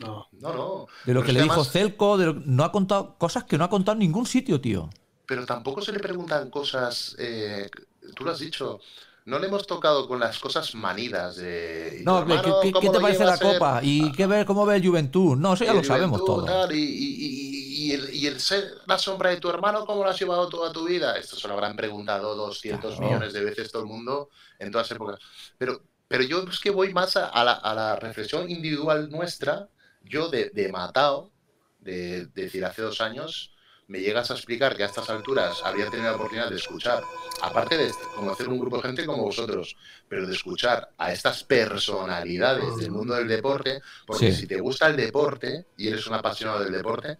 [0.00, 0.86] No, no, no.
[1.04, 4.00] De lo que le dijo Celco, no ha contado cosas que no ha contado en
[4.00, 4.90] ningún sitio, tío
[5.30, 7.70] pero tampoco se le preguntan cosas, eh,
[8.16, 8.80] tú lo has dicho,
[9.26, 12.00] no le hemos tocado con las cosas manidas de...
[12.04, 13.78] No, ¿qué, te parece la copa?
[13.80, 15.36] ¿Y qué ver, cómo ve el Juventud?
[15.36, 16.68] No, eso ya lo sabemos todo.
[16.72, 17.92] y,
[18.26, 21.16] el, ser la sombra de tu hermano, ¿cómo lo has llevado toda tu vida?
[21.16, 25.20] Esto se lo habrán preguntado 200 millones de veces todo el mundo en todas épocas.
[25.56, 29.68] Pero, pero yo es que voy más a, la, reflexión individual nuestra,
[30.02, 31.30] yo de, de Matao,
[31.78, 33.49] de, de decir, hace dos años
[33.90, 37.02] me llegas a explicar que a estas alturas había tenido la oportunidad de escuchar,
[37.42, 39.76] aparte de conocer un grupo de gente como vosotros,
[40.08, 44.96] pero de escuchar a estas personalidades del mundo del deporte, porque si te gusta el
[44.96, 47.18] deporte y eres un apasionado del deporte,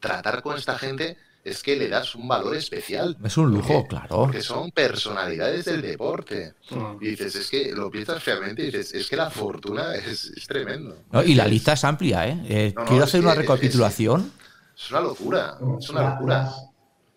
[0.00, 3.16] tratar con esta gente es que le das un valor especial.
[3.24, 4.08] Es un lujo, claro.
[4.16, 6.52] Porque son personalidades del deporte.
[7.00, 10.94] Y dices, es que lo piensas realmente y dices, es que la fortuna es, tremendo.
[11.24, 12.42] y la lista es amplia, ¿eh?
[12.48, 14.30] eh quiero hacer una recapitulación.
[14.30, 14.42] Es
[14.90, 16.50] una locura, es una locura.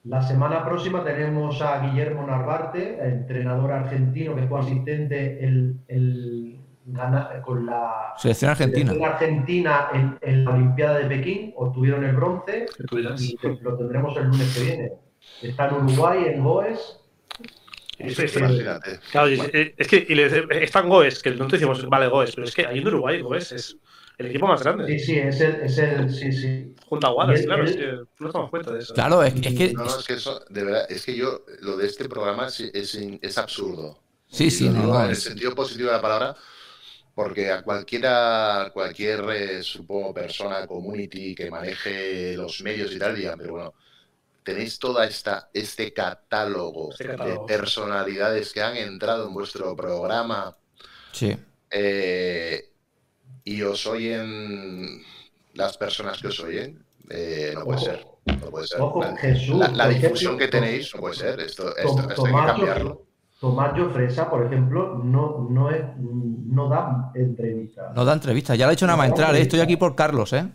[0.03, 6.59] La, semana próxima tenemos a Guillermo Narvarte, entrenador argentino que fue asistente el, el,
[7.43, 9.87] con la selección argentina, argentina
[10.21, 12.67] en, la Olimpiada de Pekín, obtuvieron el bronce
[13.17, 14.91] y lo tendremos el lunes que viene.
[15.41, 16.99] Está en Uruguay, en Goes.
[17.97, 18.37] Es, es,
[19.11, 20.19] claro, es, que y
[20.61, 23.21] está en Goes, que no te decimos, vale, Goes, pero es que ahí en Uruguay
[23.21, 23.77] Goes es
[24.17, 24.87] el equipo más grande.
[24.87, 26.75] Sí, sí, es el, es el sí, sí.
[26.87, 28.93] Junto a Wallace, claro, es que no tomamos cuenta de eso.
[28.93, 29.73] Claro, es, que...
[29.73, 32.59] No, no, es que eso, de verdad, es que yo, lo de este programa es,
[32.59, 33.99] es, es absurdo.
[34.27, 36.35] Sí, sí, no, En el sentido positivo de la palabra,
[37.13, 43.37] porque a cualquiera, cualquier, eh, supongo, persona, community que maneje los medios y tal, digan,
[43.37, 43.73] pero bueno,
[44.43, 50.55] tenéis toda esta este catálogo, este catálogo, de personalidades que han entrado en vuestro programa.
[51.11, 51.35] Sí.
[51.71, 52.71] Eh,
[53.45, 55.01] y os oyen
[55.53, 58.05] las personas que os oyen, eh, no puede ser.
[58.25, 58.79] No puede ser.
[59.71, 61.39] la, difusión que tenéis no puede ser.
[61.39, 63.05] Esto, esto, hay que cambiarlo.
[63.39, 67.93] Tomás Fresa, por ejemplo, no, no, es, no da entrevistas.
[67.93, 68.57] No da entrevistas.
[68.57, 69.35] Ya le he hecho nada más entrar.
[69.35, 69.41] ¿eh?
[69.41, 70.47] Estoy aquí por Carlos, ¿eh?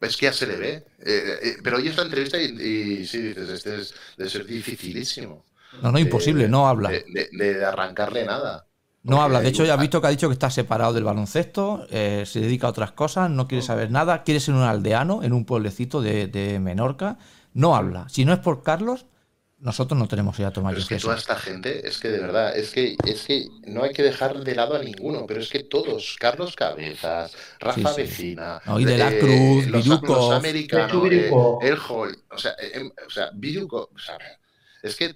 [0.00, 0.86] Es que ya se le ve.
[1.00, 5.44] Eh, pero hoy esta entrevista y, sí, dices, este es de ser dificilísimo.
[5.82, 6.90] No, no, imposible, no habla.
[6.90, 8.66] de arrancarle nada.
[9.04, 11.86] No habla, de hecho ya has visto que ha dicho que está separado del baloncesto,
[11.90, 15.34] eh, se dedica a otras cosas, no quiere saber nada, quiere ser un aldeano en
[15.34, 17.18] un pueblecito de, Menorca,
[17.52, 18.08] no habla.
[18.08, 19.04] Si no es por Carlos,
[19.58, 22.56] nosotros no tenemos ya a tomar Es que toda esta gente, es que de verdad,
[22.56, 25.64] es que, es que no hay que dejar de lado a ninguno, pero es que
[25.64, 31.30] todos, Carlos Cabezas, Rafa Vecina, y de la eh, Cruz, los, los, americanos, eh,
[31.60, 34.18] el Hall, o sea, em, o sea, o sea,
[34.82, 35.14] es que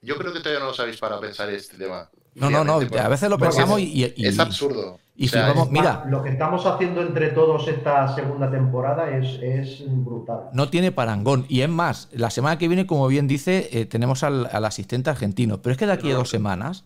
[0.00, 2.10] yo creo que todavía no lo sabéis para pensar este tema.
[2.38, 4.98] No, no, no, a veces lo pensamos y, Es absurdo.
[5.20, 6.04] Y vamos, mira.
[6.06, 10.50] Lo que estamos haciendo entre todos esta segunda temporada es, brutal.
[10.52, 11.44] No tiene parangón.
[11.48, 15.60] Y es más, la semana que viene, como bien dice, eh, tenemos al, asistente argentino.
[15.60, 16.84] Pero es que de aquí a dos semanas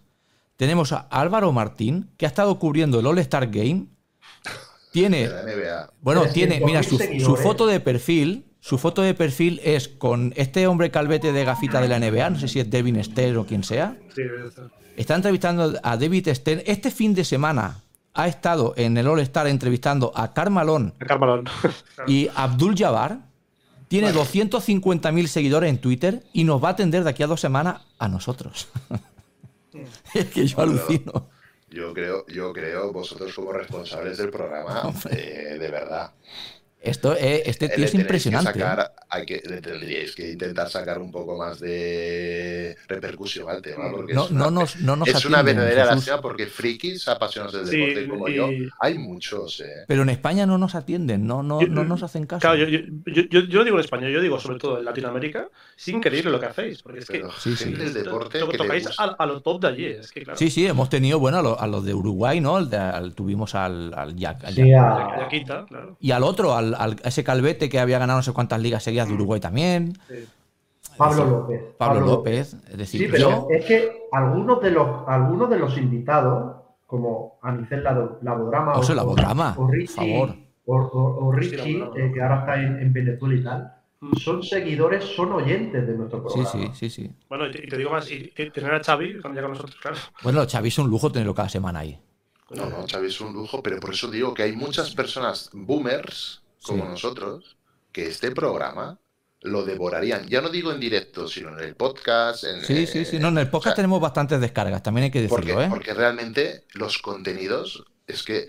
[0.56, 3.88] tenemos a Álvaro Martín, que ha estado cubriendo el All-Star Game.
[4.92, 5.28] Tiene.
[6.00, 6.60] Bueno, tiene.
[6.64, 8.51] Mira, su, su foto de perfil.
[8.62, 12.38] Su foto de perfil es con este hombre calvete de gafita de la NBA, no
[12.38, 13.96] sé si es Devin Stern o quien sea.
[14.14, 14.22] Sí,
[14.96, 16.62] Está entrevistando a David Stern.
[16.64, 17.80] Este fin de semana
[18.14, 20.94] ha estado en el All Star entrevistando a Carmalón,
[22.06, 23.18] y Abdul Jabbar.
[23.88, 27.82] Tiene 250.000 seguidores en Twitter y nos va a atender de aquí a dos semanas
[27.98, 28.68] a nosotros.
[30.14, 31.30] es que yo alucino.
[31.68, 36.12] Yo creo, yo creo, vosotros como responsables del programa, eh, de verdad.
[36.82, 38.52] Esto, eh, este tío es impresionante.
[38.52, 43.90] Que sacar, hay que, tendríais que intentar sacar un poco más de repercusión al tema.
[43.90, 47.70] Porque no, es una, no nos, no nos es una verdadera lástima porque frikis apasionados
[47.70, 48.48] del deporte como yo,
[48.80, 49.60] hay muchos.
[49.60, 49.84] Eh.
[49.86, 52.40] Pero en España no nos atienden, no, no, no nos hacen caso.
[52.40, 55.88] Claro, yo, yo, yo, yo, digo en España, yo digo sobre todo en Latinoamérica, es
[55.88, 56.82] increíble lo que hacéis.
[56.82, 57.74] Porque es que sí, sí.
[57.78, 59.86] el deporte lo que tocáis a, a, lo top de allí.
[59.86, 60.36] Es que, claro.
[60.36, 62.58] Sí, sí, hemos tenido, bueno, a, lo, a los de Uruguay, ¿no?
[62.58, 64.44] El de, al, tuvimos al, al Jack.
[64.44, 64.82] Al sí, Jack.
[64.82, 65.18] A...
[65.20, 65.96] Yaquita, claro.
[66.00, 69.08] Y al otro, al, al ese Calvet que había ganado no sé cuántas ligas seguidas
[69.08, 69.98] de Uruguay también.
[70.08, 70.26] Sí.
[70.96, 71.60] Pablo López.
[71.78, 72.54] Pablo, Pablo López.
[72.70, 73.46] Es decir, sí, pero yo...
[73.50, 76.56] es que algunos de los, algunos de los invitados,
[76.86, 80.36] como Anicel Labodrama o, Labodrama, o Richie, favor.
[80.66, 83.74] O, o, o Richie eh, que ahora está en, en, Venezuela y tal,
[84.18, 86.50] son seguidores, son oyentes de nuestro programa.
[86.50, 86.90] Sí, sí, sí.
[86.90, 87.10] sí.
[87.28, 89.96] Bueno, y te digo más, y tener a Xavi ya con nosotros, claro.
[90.22, 91.98] Bueno, Xavi es un lujo tenerlo cada semana ahí.
[92.50, 96.41] No, no, Xavi es un lujo, pero por eso digo que hay muchas personas boomers
[96.62, 96.90] como Sí.
[96.90, 97.56] nosotros
[97.92, 98.98] que este programa
[99.42, 100.28] lo devorarían.
[100.28, 102.44] Ya no digo en directo, sino en el podcast.
[102.44, 103.18] En, Sí, sí, sí.
[103.18, 105.68] No, en el podcast o sea, tenemos bastantes descargas, también hay que decirlo, porque, ¿eh?
[105.68, 108.46] porque realmente los contenidos es que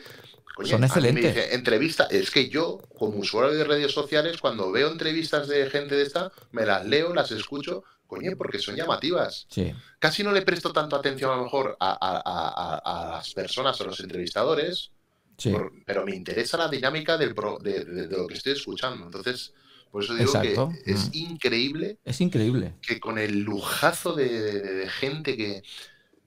[0.56, 1.52] coño, Son me excelentes.
[1.52, 6.04] entrevista, es que yo, como usuario de redes sociales, cuando veo entrevistas de gente de
[6.04, 9.48] esta, me las leo, las escucho, coño, porque son llamativas.
[9.50, 9.74] Sí.
[9.98, 13.34] Casi no le presto tanto atención a lo mejor a, a- a- a- a las
[13.34, 14.92] personas, a los entrevistadores,
[15.38, 15.52] Sí.
[15.52, 19.06] por- pero me interesa la dinámica del pro- de, de- de lo que estoy escuchando.
[19.06, 19.54] Entonces,
[19.92, 20.72] por eso digo Exacto.
[20.86, 21.12] que es Mm.
[21.14, 22.76] increíble Es increíble.
[22.82, 25.64] que con el lujazo de, de- de gente que,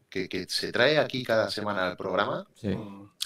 [0.09, 2.71] que, que se trae aquí cada semana al programa, Sí.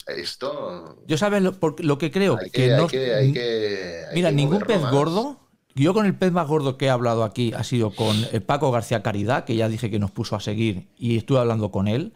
[0.07, 2.87] Esto Yo sabes lo, por- lo que creo hay que, que, hay no.
[2.89, 4.91] que- hay que- hay Mira, que ningún pez más.
[4.93, 5.41] gordo.
[5.75, 8.73] Yo con el pez más gordo que he hablado aquí ha sido con eh, Paco
[8.73, 12.13] García Caridad, que ya dije que nos puso a seguir y estuve hablando con él.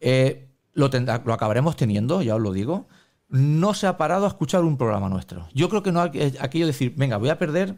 [0.00, 0.45] Eh,
[0.76, 2.86] lo, tendrá- lo acabaremos teniendo, ya os lo digo.
[3.28, 5.48] No se ha parado a escuchar un programa nuestro.
[5.52, 7.74] Yo creo que no aquello de decir, venga, voy a perder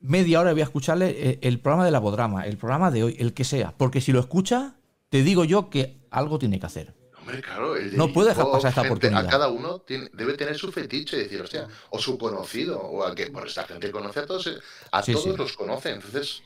[0.00, 3.02] media hora y voy a escucharle eh, el programa de la Bodrama, el programa de
[3.02, 3.74] hoy, el que sea.
[3.76, 4.76] Porque si lo escucha,
[5.10, 6.94] te digo yo que algo tiene que hacer.
[7.18, 9.26] Hombre, claro, el No puede dejar pasar esta gente- oportunidad.
[9.26, 13.14] A cada uno tiene- debe tener su fetiche, decir, hostia, o su conocido, o a
[13.14, 14.48] que, por esta gente conoce a todos,
[14.92, 15.34] a Sí, todos sí.
[15.36, 15.90] los conoce.
[15.90, 16.42] Entonces,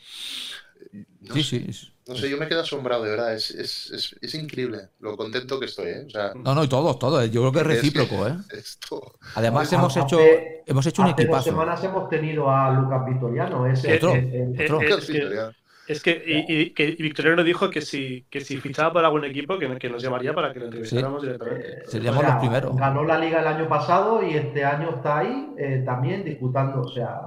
[1.20, 1.91] no, Sí, sé, sí.
[2.08, 5.60] No sé, yo me quedo asombrado, de verdad, es, es, es, es increíble lo contento
[5.60, 6.04] que estoy, ¿eh?
[6.06, 7.30] O sea, No, no, y todos, todos.
[7.30, 8.34] Yo creo que es Es que- recíproco, ¿eh?
[8.58, 9.12] esto.
[9.36, 10.18] Además, hemos hecho,
[10.66, 11.44] hemos hecho un Hace dos equipazo.
[11.44, 14.14] semanas hemos tenido a Lucas Vitoriano, ese Otro.
[14.14, 14.82] el- el- Eh, Otro.
[14.82, 15.52] eh, es que,
[15.88, 19.58] es que y, y- que Victoriano dijo que si, que si fichaba para algún equipo,
[19.58, 21.82] que, que nos llamaría para que lo entrevistáramos directamente.
[21.88, 22.76] Seríamos o sea, los primeros.
[22.76, 26.82] Ganó la liga el año pasado y este año está ahí eh, también disputando.
[26.82, 27.20] O sea,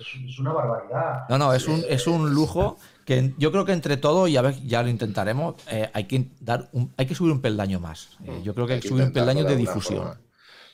[0.00, 1.28] es, es una barbaridad.
[1.28, 2.76] No, no, es un, es un lujo
[3.06, 6.26] que yo creo que entre todos, y a ver, ya lo intentaremos, eh, hay, que
[6.40, 8.08] dar un- hay que subir un peldaño más.
[8.24, 9.98] Eh, yo creo que hay que subir un peldaño de difusión.
[9.98, 10.20] forma.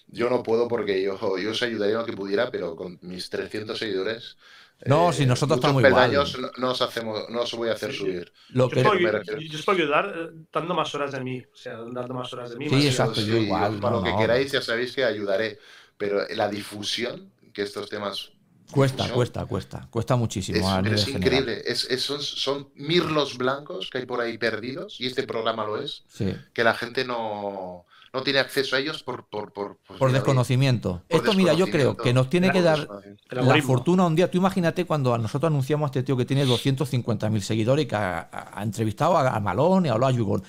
[0.08, 3.78] Yo no puedo porque yo, yo os ayudaría lo que pudiera, pero con mis 300
[3.78, 4.36] seguidores.
[4.84, 5.94] No, si nosotros estamos igual.
[5.94, 8.32] peldaños no, no os hacemos, no os voy a hacer Sí, subir.
[8.48, 11.40] Lo Yo que, os puedo, yo os puedo ayudar eh, dando más horas de mí.
[11.40, 12.68] O sea, dando más horas de mí.
[12.68, 14.18] Sí, más exacto, yo igual, Para no, lo que no.
[14.18, 15.58] queráis, ya sabéis que ayudaré.
[15.96, 18.32] Pero la difusión, que estos temas.
[18.70, 19.86] Cuesta, cuesta, cuesta.
[19.90, 20.58] Cuesta muchísimo.
[20.58, 21.22] Es, a pero nivel es general.
[21.40, 21.62] increíble.
[21.66, 25.80] Es, es- son, son mirlos blancos que hay por ahí perdidos, y este programa lo
[25.82, 26.34] es, Sí.
[26.52, 31.02] que la gente no, no tiene acceso a ellos por, por, por, pues Por desconocimiento.
[31.08, 32.86] por Esto, mira, yo creo que nos tiene que dar.
[33.30, 34.30] El la fortuna un día.
[34.30, 37.96] Tú imagínate cuando a nosotros anunciamos a este tío que tiene 250.000 seguidores y que
[37.96, 40.42] ha, entrevistado a, a Malón y a a Yugol.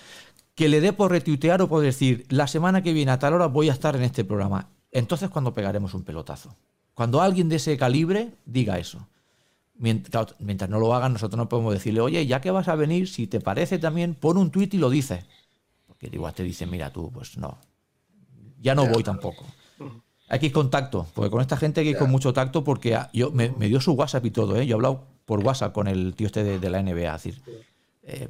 [0.55, 3.47] Que le dé por retuitear o por decir, la semana que viene a tal hora
[3.47, 4.69] voy a estar en este programa.
[4.91, 6.55] Entonces, cuando pegaremos un pelotazo.
[6.93, 9.07] Cuando alguien de ese calibre diga eso.
[9.75, 13.27] Mientras, no lo hagan, nosotros no podemos decirle, oye, ya que vas a venir, si
[13.27, 15.25] te parece también, pon un tuit y lo dices.
[15.87, 17.57] Porque igual te dicen, mira tú, pues no.
[18.61, 19.45] Ya no voy tampoco.
[20.29, 22.63] Hay que ir con tacto, porque con esta gente hay que ir con mucho tacto
[22.63, 24.65] porque yo, me, me dio su WhatsApp y todo, ¿eh?
[24.65, 27.15] Yo he hablado por WhatsApp con el tío este de, de la NBA.
[27.15, 27.41] Es decir,
[28.03, 28.29] eh,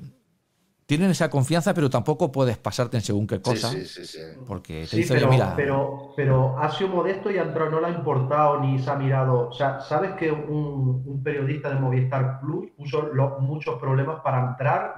[0.98, 3.70] tienen esa confianza, pero tampoco puedes pasarte en según qué cosa.
[3.70, 4.20] Sí, sí, sí, sí.
[4.48, 7.80] Porque te Sí, dice, pero, mira, pero, pero ha sido modesto y a Antonio no
[7.82, 9.50] le ha importado ni se ha mirado.
[9.50, 14.50] O sea, ¿sabes que un, un periodista de Movistar Plus puso lo- muchos problemas para
[14.50, 14.96] entrar?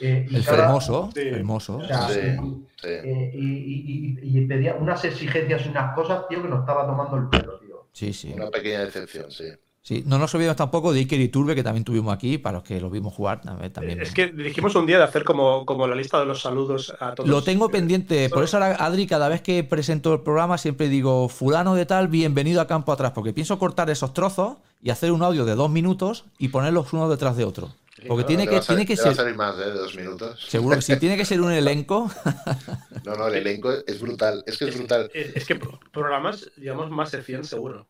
[0.00, 1.28] eh, y el cada- hermoso, Sí.
[1.28, 1.78] hermoso.
[1.78, 2.88] O sea, Sí, y- sí.
[2.88, 6.86] eh, y, y- y- y pedía unas exigencias y unas cosas, tío, que nos estaba
[6.86, 7.86] tomando el pelo, tío.
[7.92, 8.32] Sí, sí.
[8.34, 9.44] Una pequeña decepción, sí.
[9.88, 12.78] Sí, no nos olvidemos tampoco de Iker Iturbe, que también tuvimos aquí, para los que
[12.78, 13.40] lo vimos jugar.
[13.46, 14.02] a ver, también.
[14.02, 17.14] Es que dijimos un día de hacer como, como la lista de los saludos a
[17.14, 17.26] todos.
[17.26, 20.90] Lo tengo Eh, pendiente, por eso ahora, Adri, cada vez que presento el programa siempre
[20.90, 25.10] digo, fulano de tal, bienvenido a campo atrás, porque pienso cortar esos trozos y hacer
[25.10, 27.70] un audio de dos minutos y ponerlos uno detrás de otro.
[28.06, 29.60] Porque No, tiene que, a tiene que a ser, salir más ¿eh?
[29.60, 30.44] de dos minutos.
[30.48, 32.10] seguro que sí, tiene que ser un elenco.
[33.04, 34.44] No, no, el elenco es brutal.
[34.46, 35.10] Es que es brutal.
[35.14, 37.86] Es, es que pro- programas, digamos, más de 100 seguro.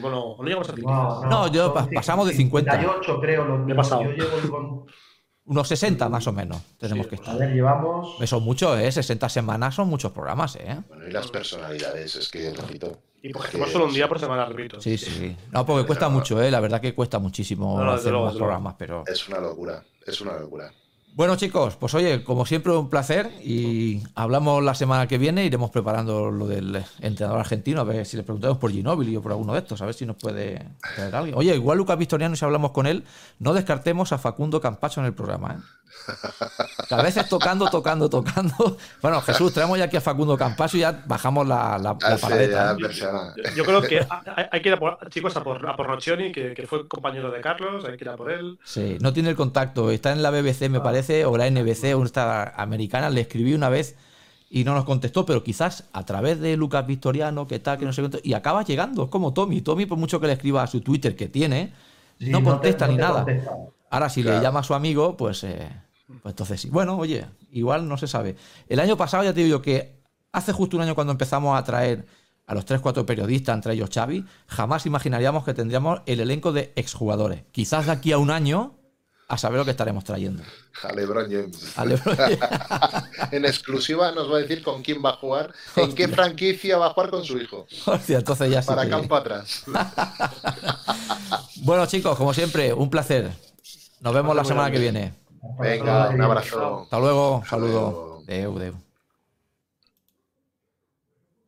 [0.00, 0.92] Bueno, no llegamos a 50.
[0.92, 2.70] No, no, yo pasamos de 50.
[2.70, 3.44] 58 creo.
[3.44, 4.02] Lo, Me he pasado.
[4.02, 4.86] Yo llevo con...
[5.46, 7.34] Unos 60 más o menos tenemos que estar.
[7.34, 8.20] A ver, llevamos.
[8.20, 8.92] Eso es mucho, ¿eh?
[8.92, 10.80] 60 semanas son muchos programas, ¿eh?
[10.88, 12.98] Bueno, y las personalidades, es que, repito.
[13.22, 14.80] Y porque hacemos solo un día por semana, repito.
[14.80, 15.36] Sí, sí.
[15.50, 16.50] No, porque cuesta mucho, ¿eh?
[16.50, 19.02] La verdad que cuesta muchísimo No, no, hacer desde más luego, programas, pero.
[19.06, 20.72] Es una locura, es una locura.
[21.14, 23.30] Bueno, chicos, pues oye, como siempre, un placer.
[23.42, 28.16] Y hablamos la semana que viene, iremos preparando lo del entrenador argentino, a ver si
[28.16, 31.14] le preguntamos por Ginóbili o por alguno de estos, a ver si nos puede traer
[31.14, 31.36] alguien.
[31.36, 33.04] Oye, igual Lucas Victoriano, si hablamos con él,
[33.38, 35.79] no descartemos a Facundo Campacho en el programa, ¿eh?
[36.88, 38.76] Que a veces tocando, tocando, tocando.
[39.02, 42.50] Bueno, Jesús, traemos ya aquí a Facundo Campacho y ya bajamos la, la, ya ¿eh?
[42.78, 43.98] Yo, yo creo que
[44.36, 46.86] hay, hay que ir a por, chicos, a por, a por Nocioni, que, que fue
[46.88, 48.58] compañero de Carlos, hay que ir a por él.
[48.64, 49.90] Sí, no tiene el contacto.
[49.90, 53.10] Está en la BBC, me parece, o la NBC, o esta americana.
[53.10, 53.96] Le escribí una vez
[54.50, 57.92] y no nos contestó, pero quizás a través de Lucas Victoriano, que tal, que no
[57.92, 58.18] sé cuánto.
[58.22, 59.60] Y acaba llegando, es como Tommy.
[59.60, 61.72] Tommy, por mucho que le escriba a su Twitter que tiene,
[62.18, 63.24] Sí, no te- contesta no ni nada.
[63.24, 63.50] contesta.
[63.90, 65.68] Ahora, si le llama a su amigo, pues, eh,
[66.22, 66.70] pues entonces sí.
[66.70, 68.36] Bueno, oye, igual no se sabe.
[68.68, 70.00] El año pasado, ya te digo que
[70.32, 72.06] hace justo un año cuando empezamos a traer
[72.46, 77.42] a los 3-4 periodistas, entre ellos Xavi, jamás imaginaríamos que tendríamos el elenco de exjugadores.
[77.52, 78.76] Quizás de aquí a un año,
[79.28, 80.42] a saber lo que estaremos trayendo.
[80.82, 81.78] A LeBron James.
[81.78, 82.16] A LeBron
[83.30, 86.86] en exclusiva nos va a decir con quién va a jugar, en qué franquicia va
[86.86, 87.66] a jugar con su hijo.
[87.86, 89.64] Hostia, entonces ya sí Para que- campo atrás.
[91.62, 93.30] Bueno, chicos, como siempre, un placer.
[94.00, 95.12] Nos vemos la semana que viene.
[95.58, 96.82] Venga, un abrazo.
[96.82, 97.90] Hasta luego, Hasta saludo.
[97.90, 98.22] luego.
[98.26, 98.74] Deu, deu.